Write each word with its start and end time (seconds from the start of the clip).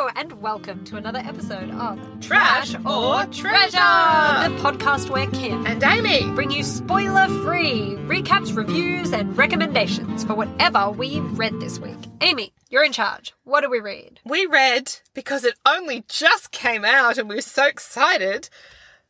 Hello, 0.00 0.12
and 0.16 0.40
welcome 0.40 0.82
to 0.86 0.96
another 0.96 1.18
episode 1.18 1.70
of 1.72 1.98
Trash 2.22 2.74
or 2.86 3.26
Treasure. 3.26 3.76
the 3.76 4.56
podcast 4.62 5.10
where 5.10 5.26
Kim 5.26 5.66
And 5.66 5.82
Amy. 5.82 6.24
bring 6.30 6.50
you 6.50 6.64
spoiler 6.64 7.28
free 7.44 7.96
recaps, 8.06 8.56
reviews, 8.56 9.12
and 9.12 9.36
recommendations 9.36 10.24
for 10.24 10.34
whatever 10.34 10.90
we 10.90 11.20
read 11.20 11.60
this 11.60 11.78
week. 11.78 11.98
Amy, 12.22 12.54
you're 12.70 12.82
in 12.82 12.92
charge. 12.92 13.34
What 13.44 13.60
do 13.60 13.68
we 13.68 13.78
read? 13.78 14.20
We 14.24 14.46
read, 14.46 14.90
because 15.12 15.44
it 15.44 15.56
only 15.66 16.04
just 16.08 16.50
came 16.50 16.86
out 16.86 17.18
and 17.18 17.28
we 17.28 17.34
were 17.34 17.42
so 17.42 17.66
excited, 17.66 18.48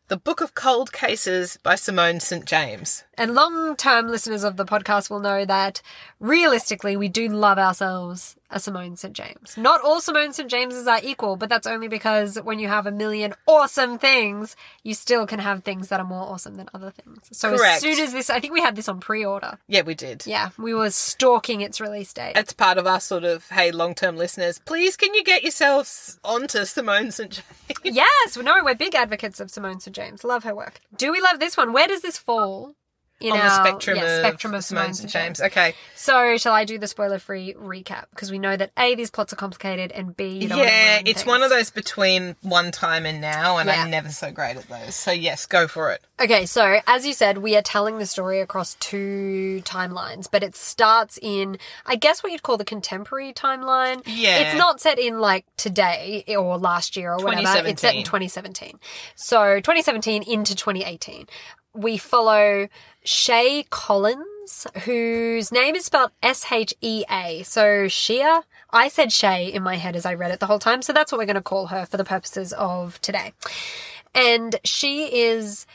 The 0.08 0.16
Book 0.16 0.40
of 0.40 0.56
Cold 0.56 0.92
Cases 0.92 1.56
by 1.62 1.76
Simone 1.76 2.18
St. 2.18 2.44
James. 2.44 3.04
And 3.16 3.36
long 3.36 3.76
term 3.76 4.08
listeners 4.08 4.42
of 4.42 4.56
the 4.56 4.66
podcast 4.66 5.08
will 5.08 5.20
know 5.20 5.44
that 5.44 5.82
realistically, 6.18 6.96
we 6.96 7.06
do 7.08 7.28
love 7.28 7.58
ourselves 7.58 8.34
a 8.50 8.60
Simone 8.60 8.96
St. 8.96 9.14
James. 9.14 9.56
Not 9.56 9.80
all 9.82 10.00
Simone 10.00 10.32
St. 10.32 10.50
Jameses 10.50 10.86
are 10.86 11.00
equal, 11.02 11.36
but 11.36 11.48
that's 11.48 11.66
only 11.66 11.88
because 11.88 12.36
when 12.42 12.58
you 12.58 12.68
have 12.68 12.86
a 12.86 12.90
million 12.90 13.34
awesome 13.46 13.98
things, 13.98 14.56
you 14.82 14.94
still 14.94 15.26
can 15.26 15.38
have 15.38 15.62
things 15.62 15.88
that 15.88 16.00
are 16.00 16.06
more 16.06 16.22
awesome 16.22 16.56
than 16.56 16.68
other 16.74 16.90
things. 16.90 17.28
So 17.32 17.56
Correct. 17.56 17.76
as 17.76 17.80
soon 17.80 17.98
as 17.98 18.12
this, 18.12 18.30
I 18.30 18.40
think 18.40 18.52
we 18.52 18.60
had 18.60 18.76
this 18.76 18.88
on 18.88 19.00
pre 19.00 19.24
order. 19.24 19.58
Yeah, 19.68 19.82
we 19.82 19.94
did. 19.94 20.26
Yeah, 20.26 20.50
we 20.58 20.74
were 20.74 20.90
stalking 20.90 21.60
its 21.60 21.80
release 21.80 22.12
date. 22.12 22.32
It's 22.36 22.52
part 22.52 22.78
of 22.78 22.86
our 22.86 23.00
sort 23.00 23.24
of, 23.24 23.48
hey, 23.48 23.70
long 23.70 23.94
term 23.94 24.16
listeners, 24.16 24.58
please 24.58 24.96
can 24.96 25.14
you 25.14 25.24
get 25.24 25.42
yourselves 25.42 26.18
onto 26.24 26.64
Simone 26.64 27.10
St. 27.10 27.30
James? 27.30 27.78
yes, 27.84 28.36
no, 28.36 28.56
we're 28.62 28.74
big 28.74 28.94
advocates 28.94 29.40
of 29.40 29.50
Simone 29.50 29.80
St. 29.80 29.94
James. 29.94 30.24
Love 30.24 30.44
her 30.44 30.54
work. 30.54 30.80
Do 30.96 31.12
we 31.12 31.20
love 31.20 31.38
this 31.38 31.56
one? 31.56 31.72
Where 31.72 31.88
does 31.88 32.02
this 32.02 32.18
fall? 32.18 32.74
In 33.20 33.32
On 33.32 33.38
the 33.38 33.50
spectrum, 33.50 33.98
yeah, 33.98 34.04
of 34.04 34.20
spectrum 34.20 34.54
of 34.54 34.64
Simone 34.64 34.94
St. 34.94 35.10
James. 35.10 35.40
Okay. 35.42 35.74
So, 35.94 36.38
shall 36.38 36.54
I 36.54 36.64
do 36.64 36.78
the 36.78 36.86
spoiler 36.88 37.18
free 37.18 37.54
recap? 37.54 38.04
Because 38.10 38.30
we 38.30 38.38
know 38.38 38.56
that 38.56 38.72
A, 38.78 38.94
these 38.94 39.10
plots 39.10 39.32
are 39.32 39.36
complicated, 39.36 39.92
and 39.92 40.16
B, 40.16 40.38
you 40.38 40.48
don't 40.48 40.58
wanna 40.58 40.70
Yeah, 40.70 40.96
it's 41.04 41.20
things. 41.20 41.26
one 41.26 41.42
of 41.42 41.50
those 41.50 41.70
between 41.70 42.36
one 42.40 42.72
time 42.72 43.04
and 43.04 43.20
now, 43.20 43.58
and 43.58 43.68
Yeah. 43.68 43.82
I'm 43.82 43.90
never 43.90 44.08
so 44.08 44.30
great 44.30 44.56
at 44.56 44.68
those. 44.68 44.94
So, 44.94 45.10
yes, 45.10 45.44
go 45.44 45.68
for 45.68 45.92
it. 45.92 46.02
Okay, 46.18 46.46
so 46.46 46.80
as 46.86 47.06
you 47.06 47.12
said, 47.12 47.38
we 47.38 47.56
are 47.56 47.62
telling 47.62 47.98
the 47.98 48.06
story 48.06 48.40
across 48.40 48.74
two 48.80 49.62
timelines, 49.64 50.26
but 50.30 50.42
it 50.42 50.56
starts 50.56 51.18
in, 51.20 51.58
I 51.86 51.96
guess, 51.96 52.22
what 52.22 52.32
you'd 52.32 52.42
call 52.42 52.56
the 52.56 52.64
contemporary 52.64 53.32
timeline. 53.32 54.02
Yeah. 54.06 54.38
It's 54.38 54.58
not 54.58 54.80
set 54.80 54.98
in 54.98 55.20
like 55.20 55.44
today 55.56 56.24
or 56.28 56.56
last 56.58 56.96
year 56.96 57.12
or 57.12 57.18
whatever. 57.18 57.66
It's 57.66 57.82
set 57.82 57.94
in 57.94 58.04
2017. 58.04 58.78
So 59.14 59.56
2017 59.56 60.22
into 60.22 60.54
2018. 60.54 61.26
We 61.74 61.96
follow 61.98 62.68
Shay 63.04 63.64
Collins, 63.70 64.66
whose 64.84 65.52
name 65.52 65.74
is 65.76 65.84
spelled 65.84 66.10
S 66.22 66.50
H 66.50 66.74
E 66.80 67.04
A. 67.10 67.42
So 67.44 67.88
Shea. 67.88 68.40
I 68.72 68.88
said 68.88 69.12
Shay 69.12 69.52
in 69.52 69.62
my 69.62 69.76
head 69.76 69.96
as 69.96 70.06
I 70.06 70.14
read 70.14 70.30
it 70.30 70.38
the 70.38 70.46
whole 70.46 70.60
time, 70.60 70.82
so 70.82 70.92
that's 70.92 71.10
what 71.10 71.18
we're 71.18 71.26
going 71.26 71.34
to 71.34 71.42
call 71.42 71.66
her 71.66 71.86
for 71.86 71.96
the 71.96 72.04
purposes 72.04 72.52
of 72.52 73.00
today. 73.00 73.32
And 74.14 74.56
she 74.64 75.06
is 75.22 75.66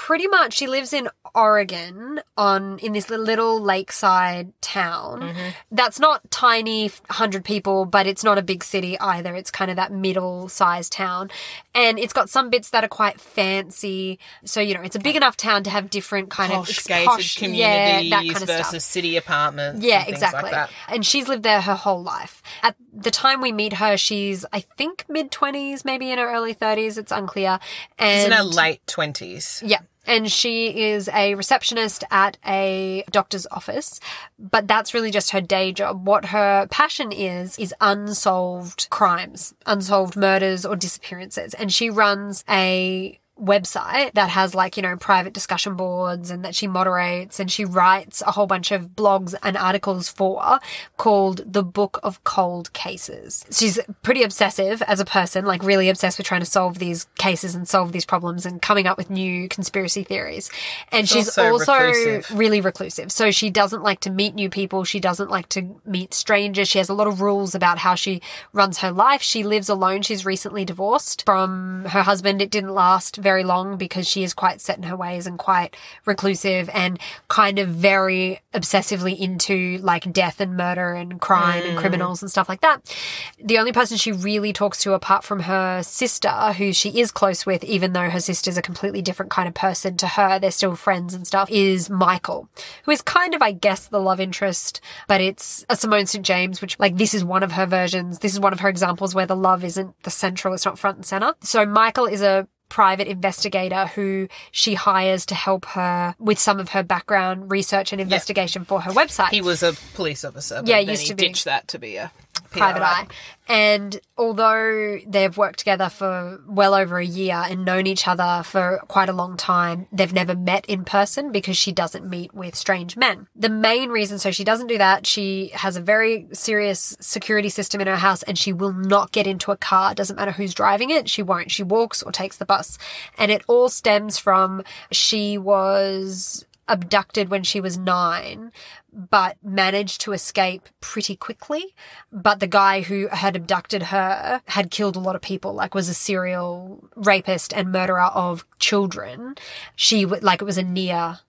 pretty 0.00 0.26
much 0.26 0.54
she 0.54 0.66
lives 0.66 0.94
in 0.94 1.10
Oregon 1.34 2.20
on 2.34 2.78
in 2.78 2.94
this 2.94 3.10
little 3.10 3.60
lakeside 3.60 4.50
town. 4.62 5.20
Mm-hmm. 5.20 5.48
That's 5.70 6.00
not 6.00 6.28
tiny 6.30 6.88
100 6.88 7.44
people, 7.44 7.84
but 7.84 8.06
it's 8.06 8.24
not 8.24 8.38
a 8.38 8.42
big 8.42 8.64
city 8.64 8.98
either. 8.98 9.36
It's 9.36 9.50
kind 9.50 9.70
of 9.70 9.76
that 9.76 9.92
middle-sized 9.92 10.90
town. 10.90 11.30
And 11.74 11.98
it's 11.98 12.14
got 12.14 12.30
some 12.30 12.48
bits 12.48 12.70
that 12.70 12.82
are 12.82 12.88
quite 12.88 13.20
fancy. 13.20 14.18
So, 14.42 14.62
you 14.62 14.72
know, 14.72 14.80
it's 14.80 14.96
a 14.96 15.00
big 15.00 15.16
enough 15.16 15.36
town 15.36 15.64
to 15.64 15.70
have 15.70 15.90
different 15.90 16.30
kind 16.30 16.50
of 16.54 16.60
Posh 16.60 16.78
ex- 16.78 16.86
gated 16.86 17.06
posh- 17.06 17.36
communities 17.36 18.10
yeah, 18.10 18.20
that 18.20 18.26
kind 18.26 18.42
of 18.42 18.48
versus 18.48 18.66
stuff. 18.68 18.82
city 18.82 19.16
apartments. 19.18 19.84
Yeah, 19.84 20.00
and 20.00 20.08
exactly. 20.08 20.44
Like 20.44 20.52
that. 20.52 20.70
And 20.88 21.04
she's 21.04 21.28
lived 21.28 21.42
there 21.42 21.60
her 21.60 21.74
whole 21.74 22.02
life. 22.02 22.42
At 22.62 22.74
the 23.02 23.10
time 23.10 23.40
we 23.40 23.52
meet 23.52 23.74
her, 23.74 23.96
she's 23.96 24.44
I 24.52 24.60
think 24.60 25.04
mid 25.08 25.30
twenties, 25.30 25.84
maybe 25.84 26.10
in 26.10 26.18
her 26.18 26.30
early 26.32 26.52
thirties. 26.52 26.98
It's 26.98 27.12
unclear. 27.12 27.58
And 27.98 28.18
She's 28.20 28.26
in 28.26 28.32
her 28.32 28.42
late 28.44 28.84
20s. 28.86 29.62
yeah. 29.64 29.80
And 30.06 30.32
she 30.32 30.88
is 30.90 31.08
a 31.10 31.34
receptionist 31.34 32.04
at 32.10 32.38
a 32.46 33.04
doctor's 33.10 33.46
office, 33.50 34.00
but 34.38 34.66
that's 34.66 34.94
really 34.94 35.10
just 35.10 35.30
her 35.32 35.42
day 35.42 35.72
job. 35.72 36.06
What 36.06 36.24
her 36.26 36.66
passion 36.70 37.12
is, 37.12 37.56
is 37.58 37.74
unsolved 37.82 38.88
crimes, 38.90 39.54
unsolved 39.66 40.16
murders 40.16 40.64
or 40.64 40.74
disappearances. 40.74 41.52
And 41.54 41.70
she 41.72 41.90
runs 41.90 42.44
a 42.48 43.19
website 43.40 44.12
that 44.14 44.30
has 44.30 44.54
like, 44.54 44.76
you 44.76 44.82
know, 44.82 44.96
private 44.96 45.32
discussion 45.32 45.74
boards 45.74 46.30
and 46.30 46.44
that 46.44 46.54
she 46.54 46.66
moderates 46.66 47.40
and 47.40 47.50
she 47.50 47.64
writes 47.64 48.22
a 48.26 48.32
whole 48.32 48.46
bunch 48.46 48.70
of 48.72 48.90
blogs 48.90 49.34
and 49.42 49.56
articles 49.56 50.08
for 50.08 50.58
called 50.96 51.40
The 51.52 51.62
Book 51.62 52.00
of 52.02 52.22
Cold 52.24 52.72
Cases. 52.72 53.44
She's 53.50 53.78
pretty 54.02 54.22
obsessive 54.22 54.82
as 54.82 55.00
a 55.00 55.04
person, 55.04 55.44
like 55.44 55.62
really 55.62 55.88
obsessed 55.88 56.18
with 56.18 56.26
trying 56.26 56.40
to 56.40 56.46
solve 56.46 56.78
these 56.78 57.06
cases 57.18 57.54
and 57.54 57.68
solve 57.68 57.92
these 57.92 58.04
problems 58.04 58.44
and 58.44 58.60
coming 58.60 58.86
up 58.86 58.98
with 58.98 59.10
new 59.10 59.48
conspiracy 59.48 60.04
theories. 60.04 60.50
And 60.92 61.08
she's 61.08 61.28
also 61.38 61.70
also 61.70 61.86
reclusive. 61.86 62.38
really 62.38 62.60
reclusive. 62.60 63.12
So 63.12 63.30
she 63.30 63.50
doesn't 63.50 63.82
like 63.82 64.00
to 64.00 64.10
meet 64.10 64.34
new 64.34 64.50
people. 64.50 64.84
She 64.84 65.00
doesn't 65.00 65.30
like 65.30 65.48
to 65.50 65.80
meet 65.84 66.14
strangers. 66.14 66.68
She 66.68 66.78
has 66.78 66.88
a 66.88 66.94
lot 66.94 67.06
of 67.06 67.20
rules 67.20 67.54
about 67.54 67.78
how 67.78 67.94
she 67.94 68.20
runs 68.52 68.78
her 68.78 68.92
life. 68.92 69.22
She 69.22 69.42
lives 69.42 69.68
alone. 69.68 70.02
She's 70.02 70.24
recently 70.24 70.64
divorced 70.64 71.24
from 71.24 71.86
her 71.86 72.02
husband. 72.02 72.42
It 72.42 72.50
didn't 72.50 72.74
last 72.74 73.16
very 73.16 73.29
long 73.38 73.76
because 73.76 74.08
she 74.08 74.22
is 74.22 74.34
quite 74.34 74.60
set 74.60 74.76
in 74.76 74.84
her 74.84 74.96
ways 74.96 75.26
and 75.26 75.38
quite 75.38 75.76
reclusive 76.04 76.68
and 76.72 76.98
kind 77.28 77.58
of 77.58 77.68
very 77.68 78.40
obsessively 78.52 79.18
into 79.18 79.78
like 79.78 80.12
death 80.12 80.40
and 80.40 80.56
murder 80.56 80.92
and 80.92 81.20
crime 81.20 81.62
and 81.64 81.76
mm. 81.76 81.80
criminals 81.80 82.22
and 82.22 82.30
stuff 82.30 82.48
like 82.48 82.60
that. 82.60 82.94
The 83.42 83.58
only 83.58 83.72
person 83.72 83.96
she 83.96 84.12
really 84.12 84.52
talks 84.52 84.82
to 84.82 84.92
apart 84.92 85.24
from 85.24 85.40
her 85.40 85.82
sister, 85.82 86.52
who 86.52 86.72
she 86.72 87.00
is 87.00 87.10
close 87.10 87.46
with, 87.46 87.62
even 87.64 87.92
though 87.92 88.10
her 88.10 88.20
sister's 88.20 88.56
a 88.56 88.62
completely 88.62 89.02
different 89.02 89.30
kind 89.30 89.48
of 89.48 89.54
person 89.54 89.96
to 89.98 90.06
her, 90.06 90.38
they're 90.38 90.50
still 90.50 90.76
friends 90.76 91.14
and 91.14 91.26
stuff, 91.26 91.50
is 91.50 91.88
Michael, 91.88 92.48
who 92.84 92.90
is 92.90 93.02
kind 93.02 93.34
of, 93.34 93.42
I 93.42 93.52
guess, 93.52 93.86
the 93.86 94.00
love 94.00 94.20
interest, 94.20 94.80
but 95.06 95.20
it's 95.20 95.64
a 95.68 95.76
Simone 95.76 96.06
St. 96.06 96.24
James, 96.24 96.60
which 96.60 96.78
like 96.78 96.96
this 96.96 97.14
is 97.14 97.24
one 97.24 97.42
of 97.42 97.52
her 97.52 97.66
versions. 97.66 98.18
This 98.18 98.32
is 98.32 98.40
one 98.40 98.52
of 98.52 98.60
her 98.60 98.68
examples 98.68 99.14
where 99.14 99.26
the 99.26 99.36
love 99.36 99.64
isn't 99.64 100.02
the 100.02 100.10
central, 100.10 100.54
it's 100.54 100.64
not 100.64 100.78
front 100.78 100.96
and 100.98 101.06
center. 101.06 101.34
So 101.40 101.64
Michael 101.64 102.06
is 102.06 102.22
a 102.22 102.48
private 102.70 103.06
investigator 103.06 103.86
who 103.88 104.28
she 104.50 104.72
hires 104.72 105.26
to 105.26 105.34
help 105.34 105.66
her 105.66 106.14
with 106.18 106.38
some 106.38 106.58
of 106.58 106.70
her 106.70 106.82
background 106.82 107.50
research 107.50 107.92
and 107.92 108.00
investigation 108.00 108.64
for 108.64 108.80
her 108.80 108.92
website. 108.92 109.28
He 109.28 109.42
was 109.42 109.62
a 109.62 109.74
police 109.94 110.24
officer. 110.24 110.62
Yeah, 110.64 110.78
used 110.78 111.02
he 111.02 111.08
to 111.08 111.14
be. 111.14 111.28
ditched 111.28 111.44
that 111.44 111.68
to 111.68 111.78
be 111.78 111.96
a 111.96 112.10
private 112.50 112.82
eye. 112.82 113.06
And 113.48 114.00
although 114.16 114.98
they've 115.06 115.36
worked 115.36 115.58
together 115.58 115.88
for 115.88 116.40
well 116.46 116.72
over 116.72 116.98
a 116.98 117.04
year 117.04 117.42
and 117.48 117.64
known 117.64 117.86
each 117.86 118.06
other 118.06 118.42
for 118.44 118.80
quite 118.86 119.08
a 119.08 119.12
long 119.12 119.36
time, 119.36 119.88
they've 119.90 120.12
never 120.12 120.36
met 120.36 120.64
in 120.66 120.84
person 120.84 121.32
because 121.32 121.56
she 121.56 121.72
doesn't 121.72 122.08
meet 122.08 122.32
with 122.32 122.54
strange 122.54 122.96
men. 122.96 123.26
The 123.34 123.48
main 123.48 123.90
reason, 123.90 124.20
so 124.20 124.30
she 124.30 124.44
doesn't 124.44 124.68
do 124.68 124.78
that, 124.78 125.04
she 125.06 125.50
has 125.54 125.76
a 125.76 125.80
very 125.80 126.28
serious 126.32 126.96
security 127.00 127.48
system 127.48 127.80
in 127.80 127.88
her 127.88 127.96
house 127.96 128.22
and 128.22 128.38
she 128.38 128.52
will 128.52 128.72
not 128.72 129.10
get 129.10 129.26
into 129.26 129.50
a 129.50 129.56
car. 129.56 129.92
It 129.92 129.96
Doesn't 129.96 130.16
matter 130.16 130.32
who's 130.32 130.54
driving 130.54 130.90
it, 130.90 131.08
she 131.08 131.22
won't. 131.22 131.50
She 131.50 131.64
walks 131.64 132.02
or 132.02 132.12
takes 132.12 132.36
the 132.36 132.46
bus. 132.46 132.78
And 133.18 133.32
it 133.32 133.42
all 133.48 133.68
stems 133.68 134.16
from 134.16 134.62
she 134.92 135.38
was 135.38 136.44
abducted 136.70 137.28
when 137.28 137.42
she 137.42 137.60
was 137.60 137.76
nine, 137.76 138.52
but 138.92 139.36
managed 139.42 140.00
to 140.02 140.12
escape 140.12 140.68
pretty 140.80 141.16
quickly. 141.16 141.74
But 142.12 142.40
the 142.40 142.46
guy 142.46 142.82
who 142.82 143.08
had 143.08 143.36
abducted 143.36 143.84
her 143.84 144.40
had 144.46 144.70
killed 144.70 144.96
a 144.96 145.00
lot 145.00 145.16
of 145.16 145.22
people, 145.22 145.52
like 145.52 145.74
was 145.74 145.88
a 145.88 145.94
serial 145.94 146.88
rapist 146.94 147.52
and 147.52 147.72
murderer 147.72 148.10
of 148.14 148.46
children. 148.58 149.34
She, 149.76 150.06
like, 150.06 150.40
it 150.40 150.46
was 150.46 150.58
a 150.58 150.62
near 150.62 151.20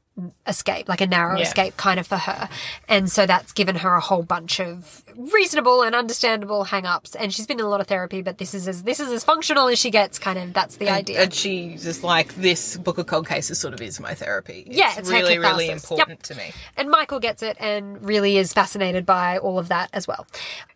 escape, 0.45 0.89
like 0.89 1.01
a 1.01 1.07
narrow 1.07 1.37
Yeah. 1.37 1.43
escape 1.43 1.77
kind 1.77 1.99
of 1.99 2.05
for 2.05 2.17
her. 2.17 2.49
And 2.87 3.09
so 3.11 3.25
that's 3.25 3.53
given 3.53 3.77
her 3.77 3.95
a 3.95 4.01
whole 4.01 4.23
bunch 4.23 4.59
of 4.59 5.03
reasonable 5.15 5.81
and 5.83 5.95
understandable 5.95 6.65
hang-ups. 6.65 7.15
And 7.15 7.33
she's 7.33 7.47
been 7.47 7.59
in 7.59 7.65
a 7.65 7.69
lot 7.69 7.81
of 7.81 7.87
therapy, 7.87 8.21
but 8.21 8.37
this 8.37 8.53
is 8.53 8.67
as, 8.67 8.83
this 8.83 8.99
is 8.99 9.09
as 9.09 9.23
functional 9.23 9.67
as 9.67 9.79
she 9.79 9.89
gets, 9.89 10.19
kind 10.19 10.37
of, 10.37 10.53
that's 10.53 10.75
the 10.77 10.89
idea. 10.89 11.21
And 11.23 11.33
she's 11.33 11.83
just 11.83 12.03
like, 12.03 12.35
this 12.35 12.77
book 12.77 12.97
of 12.97 13.07
cold 13.07 13.27
cases 13.27 13.57
sort 13.59 13.73
of 13.73 13.81
is 13.81 13.99
my 13.99 14.13
therapy. 14.13 14.67
Yeah, 14.69 14.93
it's 14.97 15.09
really, 15.09 15.39
really 15.39 15.67
catharsis. 15.67 15.91
Yep. 15.91 15.99
important 15.99 16.23
to 16.23 16.35
me. 16.35 16.51
And 16.77 16.89
Michael 16.89 17.19
gets 17.19 17.41
it 17.41 17.57
and 17.59 18.03
really 18.05 18.37
is 18.37 18.53
fascinated 18.53 19.05
by 19.05 19.37
all 19.37 19.57
of 19.57 19.69
that 19.69 19.89
as 19.93 20.07
well. 20.07 20.27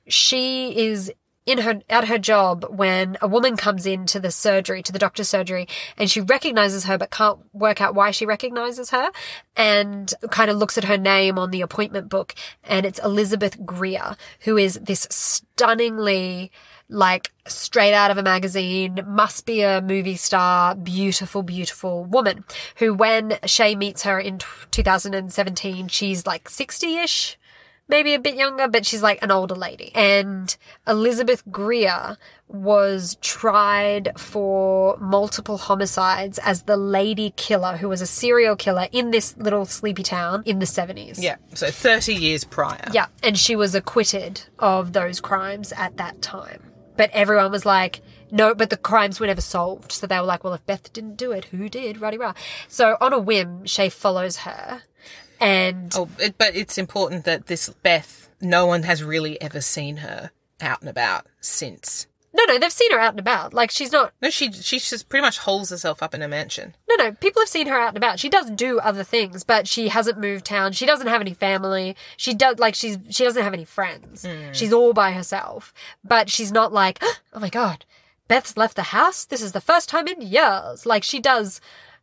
She 0.08 0.76
is 0.88 1.12
in 1.46 1.60
her 1.60 1.82
at 1.90 2.08
her 2.08 2.18
job 2.18 2.66
when 2.70 3.18
a 3.22 3.28
woman 3.28 3.56
comes 3.56 3.86
into 3.86 4.20
the 4.20 4.32
surgery 4.32 4.82
to 4.82 4.92
the 4.92 5.00
doctor's 5.00 5.30
surgery 5.30 5.68
and 5.98 6.10
she 6.10 6.22
recognizes 6.22 6.86
her 6.86 6.98
but 6.98 7.12
can't 7.12 7.40
work 7.54 7.82
out 7.82 7.94
why 7.94 8.12
she 8.12 8.26
recognizes 8.26 8.90
her 8.90 9.12
and 9.56 10.14
kind 10.32 10.50
of 10.50 10.58
looks 10.58 10.78
at 10.78 10.86
her 10.86 10.98
name 10.98 11.38
on 11.38 11.52
the 11.52 11.62
appointment 11.62 12.10
book. 12.10 12.34
And 12.64 12.86
it's 12.86 13.00
Elizabeth 13.00 13.64
Greer 13.66 14.16
who 14.42 14.58
is 14.58 14.80
this 14.82 15.08
stunningly 15.12 16.52
like 16.88 17.32
straight 17.48 17.94
out 17.94 18.12
of 18.12 18.18
a 18.18 18.24
magazine, 18.24 19.00
must 19.08 19.46
be 19.46 19.62
a 19.62 19.82
movie 19.82 20.16
star, 20.16 20.76
beautiful, 20.76 21.42
beautiful 21.42 22.06
woman 22.06 22.46
who 22.78 22.94
when 22.94 23.40
Shay 23.46 23.76
meets 23.76 24.04
her 24.04 24.20
in 24.20 24.40
2017, 24.72 25.88
she's 25.88 26.28
like 26.28 26.48
60-ish 26.48 27.38
maybe 27.88 28.14
a 28.14 28.20
bit 28.20 28.36
younger, 28.36 28.68
but 28.68 28.86
she's 28.86 29.04
like 29.04 29.22
an 29.24 29.32
older 29.32 29.56
lady. 29.56 29.92
And 29.96 30.56
Elizabeth 30.88 31.44
Greer 31.52 32.18
was 32.48 33.18
tried 33.22 34.20
for 34.20 34.98
multiple 34.98 35.58
homicides 35.58 36.38
as 36.40 36.64
the 36.64 36.78
lady 36.78 37.34
killer 37.36 37.78
who 37.78 37.90
was 37.90 38.02
a 38.02 38.08
serial 38.08 38.56
killer 38.56 38.88
in 38.92 39.12
this 39.12 39.36
little 39.38 39.66
sleepy 39.66 40.04
town 40.04 40.44
in 40.46 40.60
the 40.60 40.66
70s. 40.66 41.22
Yeah. 41.22 41.38
So 41.54 41.72
30 41.72 42.14
years 42.14 42.44
prior. 42.44 42.86
Yeah, 42.94 43.08
and 43.24 43.38
she 43.38 43.56
was 43.56 43.76
acquitted 43.76 44.42
of 44.60 44.94
those 44.94 45.20
crimes 45.20 45.72
at 45.74 45.98
that 45.98 46.22
time. 46.22 46.62
But 46.98 47.10
everyone 47.12 47.52
was 47.52 47.66
like, 47.66 48.02
no, 48.32 48.56
but 48.56 48.70
the 48.70 48.78
crimes 48.78 49.20
were 49.20 49.28
never 49.28 49.42
solved. 49.42 49.92
So 49.92 50.08
they 50.08 50.18
were 50.18 50.26
like, 50.26 50.44
well, 50.44 50.54
if 50.54 50.66
Beth 50.66 50.92
didn't 50.94 51.16
do 51.16 51.32
it, 51.32 51.46
who 51.46 51.68
did? 51.70 52.00
Ruddy 52.02 52.18
rah. 52.18 52.34
So 52.68 52.98
on 53.02 53.14
a 53.14 53.20
whim, 53.20 53.66
Shay 53.66 53.90
follows 53.90 54.38
her. 54.38 54.84
And 55.40 55.92
Oh, 55.96 56.10
it, 56.20 56.38
but 56.38 56.56
it's 56.56 56.78
important 56.78 57.26
that 57.26 57.48
this 57.48 57.70
Beth, 57.84 58.30
no 58.42 58.66
one 58.66 58.84
has 58.84 59.04
really 59.04 59.40
ever 59.42 59.62
seen 59.62 59.98
her 59.98 60.32
out 60.62 60.82
and 60.82 60.90
about 60.90 61.26
since. 61.42 62.08
no, 62.34 62.44
no, 62.46 62.60
they've 62.60 62.72
seen 62.72 62.92
her 62.92 63.00
out 63.00 63.12
and 63.14 63.20
about. 63.20 63.54
Like 63.54 63.72
she's 63.72 63.92
not, 63.92 64.12
No, 64.22 64.30
she 64.30 64.52
she 64.52 64.80
just 64.80 65.08
pretty 65.10 65.22
much 65.22 65.38
holes 65.40 65.70
herself 65.70 66.02
up 66.04 66.14
in 66.14 66.22
a 66.22 66.28
mansion. 66.28 66.76
no, 66.90 66.96
no, 66.96 67.12
people 67.14 67.42
have 67.42 67.50
seen 67.50 67.68
her 67.68 67.80
out 67.80 67.90
and 67.90 67.98
about. 67.98 68.20
She 68.20 68.30
does 68.30 68.50
do 68.52 68.80
other 68.80 69.04
things, 69.04 69.44
but 69.44 69.68
she 69.68 69.88
hasn't 69.90 70.18
moved 70.20 70.46
town. 70.46 70.72
She 70.74 70.86
doesn't 70.86 71.08
have 71.08 71.22
any 71.22 71.34
family. 71.34 71.96
She 72.18 72.34
does, 72.34 72.60
like, 72.60 72.76
she's, 72.76 72.98
she 73.10 73.24
doesn't 73.24 73.44
have 73.44 73.54
any 73.54 73.66
friends. 73.66 74.26
Hmm. 74.26 74.52
She's 74.54 74.74
all 74.74 74.94
by 74.94 75.12
herself. 75.12 75.74
But 76.04 76.30
she's 76.30 76.52
not 76.52 76.72
like, 76.74 77.02
oh 77.34 77.40
my 77.40 77.50
God, 77.50 77.86
Beth's 78.28 78.58
left 78.58 78.76
the 78.76 78.84
house. 78.84 79.26
This 79.26 79.42
is 79.42 79.52
the 79.54 79.62
first 79.62 79.88
time 79.90 80.08
in 80.08 80.22
years. 80.22 80.86
Like 80.86 81.04
she 81.04 81.20
does, 81.20 81.60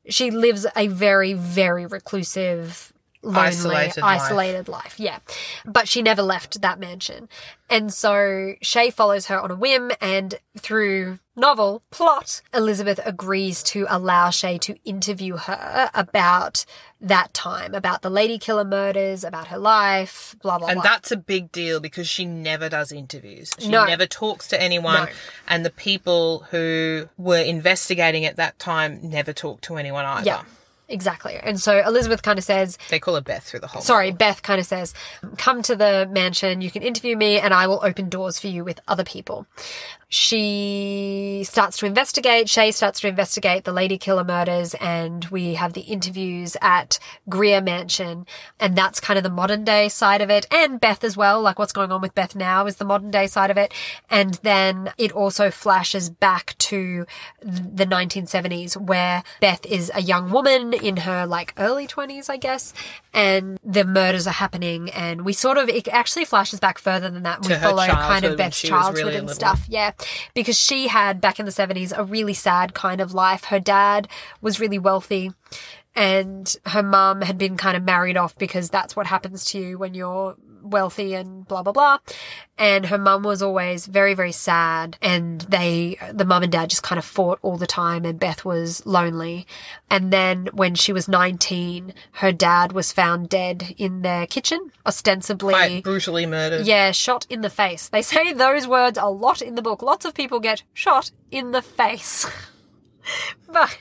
she 0.08 0.30
lives 0.30 0.66
a 0.76 0.86
very, 0.88 1.32
very 1.34 1.84
reclusive, 1.86 2.91
lonely, 3.22 3.40
Isolated 3.40 4.00
isolated, 4.02 4.68
life. 4.68 4.84
life. 4.84 5.00
Yeah. 5.00 5.18
But 5.64 5.88
she 5.88 6.02
never 6.02 6.22
left 6.22 6.60
that 6.60 6.78
mansion. 6.80 7.28
And 7.70 7.92
so 7.92 8.54
Shay 8.60 8.90
follows 8.90 9.26
her 9.26 9.40
on 9.40 9.50
a 9.50 9.54
whim 9.54 9.92
and 10.00 10.34
through 10.58 11.18
novel 11.36 11.82
plot, 11.90 12.42
Elizabeth 12.52 13.00
agrees 13.06 13.62
to 13.62 13.86
allow 13.88 14.30
Shay 14.30 14.58
to 14.58 14.76
interview 14.84 15.36
her 15.36 15.90
about 15.94 16.66
that 17.00 17.32
time, 17.32 17.74
about 17.74 18.02
the 18.02 18.10
lady 18.10 18.38
killer 18.38 18.64
murders, 18.64 19.24
about 19.24 19.46
her 19.48 19.58
life, 19.58 20.36
blah, 20.42 20.58
blah, 20.58 20.66
blah. 20.66 20.68
And 20.68 20.82
blah. 20.82 20.90
that's 20.90 21.10
a 21.10 21.16
big 21.16 21.50
deal 21.50 21.80
because 21.80 22.08
she 22.08 22.24
never 22.26 22.68
does 22.68 22.92
interviews. 22.92 23.54
She 23.58 23.68
No. 23.68 23.86
never 23.86 24.06
talks 24.06 24.46
to 24.48 24.60
anyone. 24.60 25.04
No. 25.04 25.08
And 25.48 25.64
the 25.64 25.70
people 25.70 26.46
who 26.50 27.08
were 27.16 27.40
investigating 27.40 28.24
at 28.26 28.36
that 28.36 28.58
time 28.58 29.00
never 29.02 29.32
talked 29.32 29.64
to 29.64 29.76
anyone 29.76 30.04
either. 30.04 30.26
yeah. 30.26 30.42
Exactly. 30.88 31.36
And 31.36 31.60
so 31.60 31.82
Elizabeth 31.86 32.22
kind 32.22 32.38
of 32.38 32.44
says, 32.44 32.76
They 32.90 32.98
call 32.98 33.14
her 33.14 33.20
Beth 33.20 33.44
through 33.44 33.60
the 33.60 33.66
whole 33.66 33.82
Sorry, 33.82 34.08
novel. 34.08 34.18
Beth 34.18 34.42
kind 34.42 34.60
of 34.60 34.66
says, 34.66 34.92
come 35.38 35.62
to 35.62 35.76
the 35.76 36.08
mansion, 36.10 36.60
you 36.60 36.70
can 36.70 36.82
interview 36.82 37.16
me, 37.16 37.38
and 37.38 37.54
I 37.54 37.66
will 37.66 37.80
open 37.82 38.08
doors 38.08 38.38
for 38.38 38.48
you 38.48 38.64
with 38.64 38.80
other 38.88 39.04
people. 39.04 39.46
She 40.14 41.42
starts 41.48 41.78
to 41.78 41.86
investigate, 41.86 42.46
Shay 42.46 42.70
starts 42.70 43.00
to 43.00 43.08
investigate 43.08 43.64
the 43.64 43.72
lady 43.72 43.96
killer 43.96 44.24
murders, 44.24 44.74
and 44.74 45.24
we 45.26 45.54
have 45.54 45.72
the 45.72 45.80
interviews 45.80 46.54
at 46.60 46.98
Greer 47.30 47.62
Mansion, 47.62 48.26
and 48.60 48.76
that's 48.76 49.00
kind 49.00 49.16
of 49.16 49.22
the 49.22 49.30
modern 49.30 49.64
day 49.64 49.88
side 49.88 50.20
of 50.20 50.28
it, 50.28 50.46
and 50.50 50.78
Beth 50.78 51.02
as 51.02 51.16
well, 51.16 51.40
like 51.40 51.58
what's 51.58 51.72
going 51.72 51.90
on 51.90 52.02
with 52.02 52.14
Beth 52.14 52.36
now 52.36 52.66
is 52.66 52.76
the 52.76 52.84
modern 52.84 53.10
day 53.10 53.26
side 53.26 53.50
of 53.50 53.56
it, 53.56 53.72
and 54.10 54.34
then 54.42 54.92
it 54.98 55.12
also 55.12 55.50
flashes 55.50 56.10
back 56.10 56.58
to 56.58 57.06
the 57.40 57.86
1970s 57.86 58.76
where 58.76 59.22
Beth 59.40 59.64
is 59.64 59.90
a 59.94 60.02
young 60.02 60.30
woman 60.30 60.74
in 60.74 60.98
her 60.98 61.24
like 61.24 61.54
early 61.56 61.86
20s, 61.86 62.28
I 62.28 62.36
guess, 62.36 62.74
and 63.14 63.58
the 63.64 63.84
murders 63.84 64.26
are 64.26 64.32
happening. 64.32 64.90
And 64.90 65.24
we 65.24 65.32
sort 65.32 65.56
of, 65.56 65.70
it 65.70 65.88
actually 65.88 66.26
flashes 66.26 66.60
back 66.60 66.78
further 66.78 67.08
than 67.08 67.22
that. 67.22 67.46
We 67.46 67.54
follow 67.54 67.86
kind 67.86 68.26
of 68.26 68.36
Beth's 68.36 68.58
she 68.58 68.68
childhood 68.68 68.96
really 68.96 69.16
and 69.16 69.26
little. 69.26 69.34
stuff. 69.34 69.64
Yeah. 69.70 69.92
Because 70.34 70.58
she 70.58 70.88
had 70.88 71.20
back 71.20 71.38
in 71.38 71.46
the 71.46 71.52
70s 71.52 71.96
a 71.96 72.04
really 72.04 72.34
sad 72.34 72.74
kind 72.74 73.00
of 73.00 73.14
life. 73.14 73.44
Her 73.44 73.60
dad 73.60 74.08
was 74.40 74.60
really 74.60 74.78
wealthy. 74.78 75.32
And 75.94 76.54
her 76.66 76.82
mum 76.82 77.20
had 77.20 77.38
been 77.38 77.56
kind 77.56 77.76
of 77.76 77.82
married 77.82 78.16
off 78.16 78.36
because 78.38 78.70
that's 78.70 78.96
what 78.96 79.06
happens 79.06 79.44
to 79.46 79.58
you 79.58 79.78
when 79.78 79.94
you're 79.94 80.36
wealthy 80.62 81.14
and 81.14 81.46
blah 81.46 81.62
blah 81.62 81.72
blah. 81.72 81.98
And 82.58 82.86
her 82.86 82.98
mum 82.98 83.22
was 83.22 83.42
always 83.42 83.86
very 83.86 84.14
very 84.14 84.32
sad, 84.32 84.96
and 85.02 85.40
they 85.42 85.98
the 86.12 86.24
mum 86.24 86.42
and 86.42 86.52
dad 86.52 86.70
just 86.70 86.82
kind 86.82 86.98
of 86.98 87.04
fought 87.04 87.38
all 87.42 87.56
the 87.56 87.66
time, 87.66 88.04
and 88.04 88.18
Beth 88.18 88.44
was 88.44 88.84
lonely. 88.86 89.46
And 89.90 90.12
then 90.12 90.48
when 90.52 90.74
she 90.74 90.92
was 90.92 91.08
nineteen, 91.08 91.94
her 92.12 92.32
dad 92.32 92.72
was 92.72 92.92
found 92.92 93.28
dead 93.28 93.74
in 93.76 94.02
their 94.02 94.26
kitchen, 94.26 94.70
ostensibly. 94.86 95.52
Quite 95.52 95.84
brutally 95.84 96.26
murdered. 96.26 96.66
Yeah, 96.66 96.92
shot 96.92 97.26
in 97.28 97.40
the 97.40 97.50
face. 97.50 97.88
They 97.88 98.02
say 98.02 98.32
those 98.32 98.66
words 98.66 98.98
a 98.98 99.10
lot 99.10 99.42
in 99.42 99.54
the 99.54 99.62
book. 99.62 99.82
Lots 99.82 100.04
of 100.04 100.14
people 100.14 100.40
get 100.40 100.62
shot 100.72 101.10
in 101.30 101.50
the 101.52 101.62
face. 101.62 102.26
but 103.52 103.76